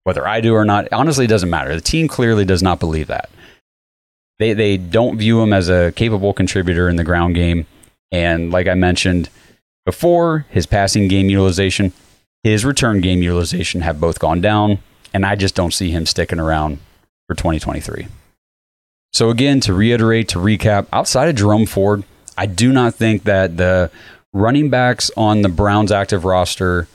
whether 0.05 0.29
I 0.29 0.41
do 0.41 0.55
or 0.55 0.65
not, 0.65 0.87
honestly, 0.93 1.27
doesn't 1.27 1.51
matter. 1.51 1.75
The 1.75 1.81
team 1.81 2.07
clearly 2.07 2.45
does 2.45 2.63
not 2.63 2.79
believe 2.79 3.09
that. 3.09 3.29
They 4.39 4.53
they 4.53 4.77
don't 4.77 5.19
view 5.19 5.41
him 5.43 5.53
as 5.53 5.69
a 5.69 5.91
capable 5.97 6.33
contributor 6.33 6.89
in 6.89 6.95
the 6.95 7.03
ground 7.03 7.35
game, 7.35 7.67
and 8.13 8.53
like 8.53 8.69
I 8.69 8.75
mentioned 8.75 9.31
before, 9.85 10.47
his 10.51 10.67
passing 10.67 11.09
game 11.09 11.29
utilization, 11.29 11.93
his 12.43 12.65
return 12.65 13.01
game 13.01 13.23
utilization 13.23 13.83
have 13.83 14.01
both 14.01 14.19
gone 14.19 14.41
down, 14.41 14.79
and 15.13 15.25
I 15.25 15.35
just 15.35 15.55
don't 15.55 15.75
see 15.75 15.91
him 15.91 16.07
sticking 16.07 16.41
around 16.41 16.79
for 17.27 17.35
2023. 17.35 18.07
So 19.13 19.31
again, 19.31 19.61
to 19.61 19.73
reiterate, 19.73 20.29
to 20.29 20.39
recap, 20.39 20.87
outside 20.93 21.29
of 21.29 21.37
Jerome 21.37 21.67
Ford, 21.67 22.03
I 22.37 22.47
do 22.47 22.73
not 22.73 22.95
think 22.95 23.25
that 23.25 23.57
the 23.57 23.91
running 24.33 24.71
backs 24.71 25.11
on 25.17 25.43
the 25.43 25.49
Browns 25.49 25.93
active 25.93 26.25
roster 26.25 26.89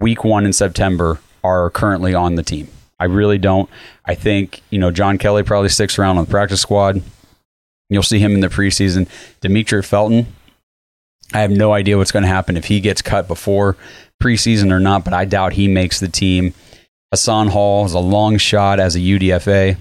week 0.00 0.24
one 0.24 0.46
in 0.46 0.52
September 0.52 1.20
are 1.44 1.70
currently 1.70 2.14
on 2.14 2.34
the 2.34 2.42
team. 2.42 2.68
I 2.98 3.04
really 3.04 3.38
don't. 3.38 3.68
I 4.06 4.14
think, 4.14 4.62
you 4.70 4.78
know, 4.78 4.90
John 4.90 5.18
Kelly 5.18 5.42
probably 5.42 5.68
sticks 5.68 5.98
around 5.98 6.16
on 6.16 6.24
the 6.24 6.30
practice 6.30 6.62
squad. 6.62 7.02
You'll 7.90 8.02
see 8.02 8.18
him 8.18 8.32
in 8.32 8.40
the 8.40 8.48
preseason. 8.48 9.06
Demetric 9.42 9.84
Felton, 9.84 10.26
I 11.32 11.40
have 11.40 11.50
no 11.50 11.72
idea 11.72 11.98
what's 11.98 12.12
going 12.12 12.22
to 12.22 12.28
happen 12.28 12.56
if 12.56 12.66
he 12.66 12.80
gets 12.80 13.02
cut 13.02 13.28
before 13.28 13.76
preseason 14.22 14.70
or 14.70 14.80
not, 14.80 15.04
but 15.04 15.12
I 15.12 15.24
doubt 15.24 15.54
he 15.54 15.68
makes 15.68 16.00
the 16.00 16.08
team. 16.08 16.54
Hassan 17.10 17.48
Hall 17.48 17.84
is 17.84 17.94
a 17.94 17.98
long 17.98 18.38
shot 18.38 18.80
as 18.80 18.96
a 18.96 19.00
UDFA. 19.00 19.76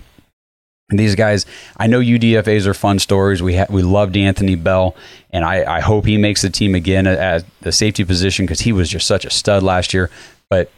And 0.89 0.99
these 0.99 1.15
guys, 1.15 1.45
I 1.77 1.87
know 1.87 1.99
UDFAs 1.99 2.67
are 2.67 2.73
fun 2.73 2.99
stories. 2.99 3.41
We 3.41 3.55
ha- 3.55 3.65
we 3.69 3.81
loved 3.81 4.15
Anthony 4.15 4.55
Bell, 4.55 4.95
and 5.31 5.43
I, 5.43 5.77
I 5.77 5.79
hope 5.79 6.05
he 6.05 6.17
makes 6.17 6.43
the 6.43 6.49
team 6.51 6.75
again 6.75 7.07
at 7.07 7.43
the 7.61 7.71
safety 7.71 8.03
position 8.03 8.45
because 8.45 8.61
he 8.61 8.71
was 8.71 8.89
just 8.89 9.07
such 9.07 9.25
a 9.25 9.31
stud 9.31 9.63
last 9.63 9.95
year. 9.95 10.11
But 10.47 10.71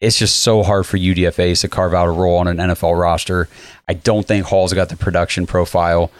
it's 0.00 0.18
just 0.18 0.38
so 0.38 0.62
hard 0.62 0.86
for 0.86 0.96
UDFAs 0.96 1.60
to 1.60 1.68
carve 1.68 1.92
out 1.92 2.08
a 2.08 2.10
role 2.10 2.38
on 2.38 2.48
an 2.48 2.56
NFL 2.56 2.98
roster. 2.98 3.48
I 3.86 3.92
don't 3.94 4.26
think 4.26 4.46
Hall's 4.46 4.72
got 4.72 4.88
the 4.88 4.96
production 4.96 5.46
profile 5.46 6.10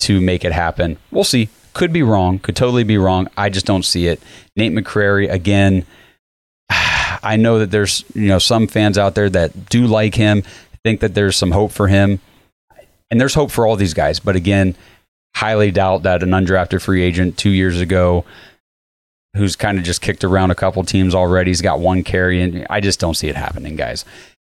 to 0.00 0.20
make 0.20 0.44
it 0.44 0.52
happen. 0.52 0.96
We'll 1.12 1.24
see. 1.24 1.48
Could 1.72 1.92
be 1.92 2.02
wrong. 2.02 2.38
Could 2.38 2.56
totally 2.56 2.84
be 2.84 2.98
wrong. 2.98 3.28
I 3.36 3.48
just 3.48 3.66
don't 3.66 3.84
see 3.84 4.06
it. 4.06 4.20
Nate 4.56 4.72
McCrary 4.72 5.30
again. 5.30 5.86
I 6.70 7.36
know 7.36 7.58
that 7.58 7.70
there's 7.70 8.04
you 8.14 8.28
know 8.28 8.38
some 8.38 8.66
fans 8.66 8.98
out 8.98 9.14
there 9.14 9.30
that 9.30 9.68
do 9.68 9.86
like 9.86 10.14
him, 10.14 10.42
think 10.84 11.00
that 11.00 11.14
there's 11.14 11.36
some 11.36 11.50
hope 11.50 11.72
for 11.72 11.88
him 11.88 12.20
and 13.10 13.20
there's 13.20 13.34
hope 13.34 13.50
for 13.50 13.66
all 13.66 13.76
these 13.76 13.94
guys. 13.94 14.20
But 14.20 14.36
again, 14.36 14.76
highly 15.34 15.70
doubt 15.70 16.04
that 16.04 16.22
an 16.22 16.30
undrafted 16.30 16.80
free 16.82 17.02
agent 17.02 17.36
two 17.36 17.50
years 17.50 17.80
ago 17.80 18.24
who's 19.36 19.56
kind 19.56 19.78
of 19.78 19.84
just 19.84 20.00
kicked 20.00 20.24
around 20.24 20.50
a 20.50 20.54
couple 20.54 20.82
teams 20.84 21.14
already. 21.14 21.50
He's 21.50 21.62
got 21.62 21.80
one 21.80 22.02
carry, 22.02 22.42
and 22.42 22.66
I 22.68 22.80
just 22.80 22.98
don't 22.98 23.14
see 23.14 23.28
it 23.28 23.36
happening, 23.36 23.76
guys. 23.76 24.04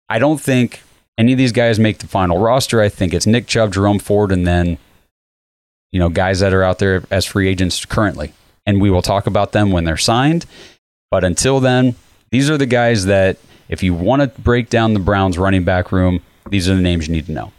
I 0.08 0.18
don't 0.18 0.40
think 0.40 0.82
any 1.16 1.32
of 1.32 1.38
these 1.38 1.52
guys 1.52 1.80
make 1.80 1.98
the 1.98 2.06
final 2.06 2.38
roster. 2.38 2.80
I 2.80 2.88
think 2.88 3.12
it's 3.12 3.26
Nick 3.26 3.46
Chubb, 3.46 3.72
Jerome 3.72 3.98
Ford, 3.98 4.30
and 4.30 4.46
then 4.46 4.78
you 5.92 5.98
know 5.98 6.08
guys 6.08 6.40
that 6.40 6.52
are 6.52 6.62
out 6.62 6.78
there 6.78 7.02
as 7.10 7.24
free 7.24 7.48
agents 7.48 7.84
currently. 7.84 8.32
And 8.66 8.80
we 8.80 8.90
will 8.90 9.02
talk 9.02 9.26
about 9.26 9.52
them 9.52 9.72
when 9.72 9.84
they're 9.84 9.96
signed. 9.96 10.44
But 11.10 11.24
until 11.24 11.58
then, 11.58 11.94
these 12.30 12.50
are 12.50 12.58
the 12.58 12.66
guys 12.66 13.06
that 13.06 13.38
if 13.68 13.82
you 13.82 13.94
want 13.94 14.22
to 14.22 14.40
break 14.40 14.68
down 14.68 14.92
the 14.92 15.00
Browns 15.00 15.38
running 15.38 15.64
back 15.64 15.90
room, 15.90 16.20
these 16.50 16.68
are 16.68 16.74
the 16.74 16.82
names 16.82 17.08
you 17.08 17.14
need 17.14 17.26
to 17.26 17.32
know. 17.32 17.52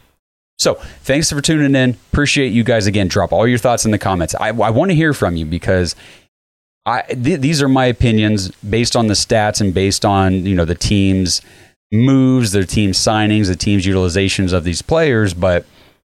So 0.58 0.74
thanks 0.74 1.32
for 1.32 1.40
tuning 1.40 1.74
in. 1.74 1.96
Appreciate 2.12 2.52
you 2.52 2.62
guys 2.62 2.86
again. 2.86 3.08
Drop 3.08 3.32
all 3.32 3.48
your 3.48 3.58
thoughts 3.58 3.84
in 3.84 3.90
the 3.90 3.98
comments. 3.98 4.34
I, 4.34 4.48
I 4.48 4.70
want 4.70 4.90
to 4.90 4.94
hear 4.94 5.14
from 5.14 5.36
you 5.36 5.46
because 5.46 5.96
I 6.84 7.02
th- 7.02 7.40
these 7.40 7.62
are 7.62 7.68
my 7.68 7.86
opinions 7.86 8.50
based 8.56 8.94
on 8.94 9.06
the 9.06 9.14
stats 9.14 9.60
and 9.60 9.72
based 9.72 10.04
on 10.04 10.44
you 10.44 10.54
know 10.54 10.64
the 10.64 10.74
team's 10.74 11.40
moves, 11.92 12.52
their 12.52 12.64
team 12.64 12.92
signings, 12.92 13.46
the 13.46 13.56
team's 13.56 13.86
utilizations 13.86 14.52
of 14.52 14.64
these 14.64 14.82
players, 14.82 15.34
but 15.34 15.64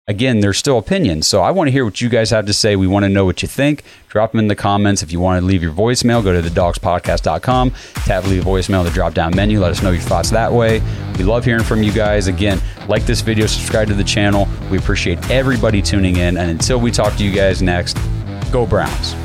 again, 0.07 0.39
they're 0.39 0.53
still 0.53 0.77
opinions. 0.77 1.27
So 1.27 1.41
I 1.41 1.51
want 1.51 1.67
to 1.67 1.71
hear 1.71 1.83
what 1.85 1.99
you 1.99 2.09
guys 2.09 2.29
have 2.29 2.45
to 2.45 2.53
say. 2.53 2.75
We 2.75 2.87
want 2.87 3.03
to 3.03 3.09
know 3.09 3.25
what 3.25 3.41
you 3.41 3.47
think. 3.47 3.83
Drop 4.07 4.31
them 4.31 4.39
in 4.39 4.47
the 4.47 4.55
comments. 4.55 5.01
If 5.03 5.11
you 5.11 5.19
want 5.19 5.41
to 5.41 5.45
leave 5.45 5.63
your 5.63 5.73
voicemail, 5.73 6.23
go 6.23 6.39
to 6.39 6.47
thedawgspodcast.com, 6.47 7.71
tap 8.05 8.25
leave 8.25 8.43
voicemail 8.43 8.83
the 8.83 8.91
drop 8.91 9.13
down 9.13 9.35
menu. 9.35 9.59
Let 9.59 9.71
us 9.71 9.81
know 9.81 9.91
your 9.91 10.01
thoughts 10.01 10.29
that 10.31 10.51
way. 10.51 10.81
We 11.17 11.23
love 11.23 11.43
hearing 11.43 11.63
from 11.63 11.83
you 11.83 11.91
guys. 11.91 12.27
Again, 12.27 12.61
like 12.87 13.05
this 13.05 13.21
video, 13.21 13.47
subscribe 13.47 13.87
to 13.87 13.93
the 13.93 14.03
channel. 14.03 14.47
We 14.69 14.77
appreciate 14.77 15.29
everybody 15.29 15.81
tuning 15.81 16.17
in. 16.17 16.37
And 16.37 16.49
until 16.51 16.79
we 16.79 16.91
talk 16.91 17.15
to 17.17 17.23
you 17.23 17.31
guys 17.31 17.61
next, 17.61 17.97
go 18.51 18.65
Browns. 18.65 19.24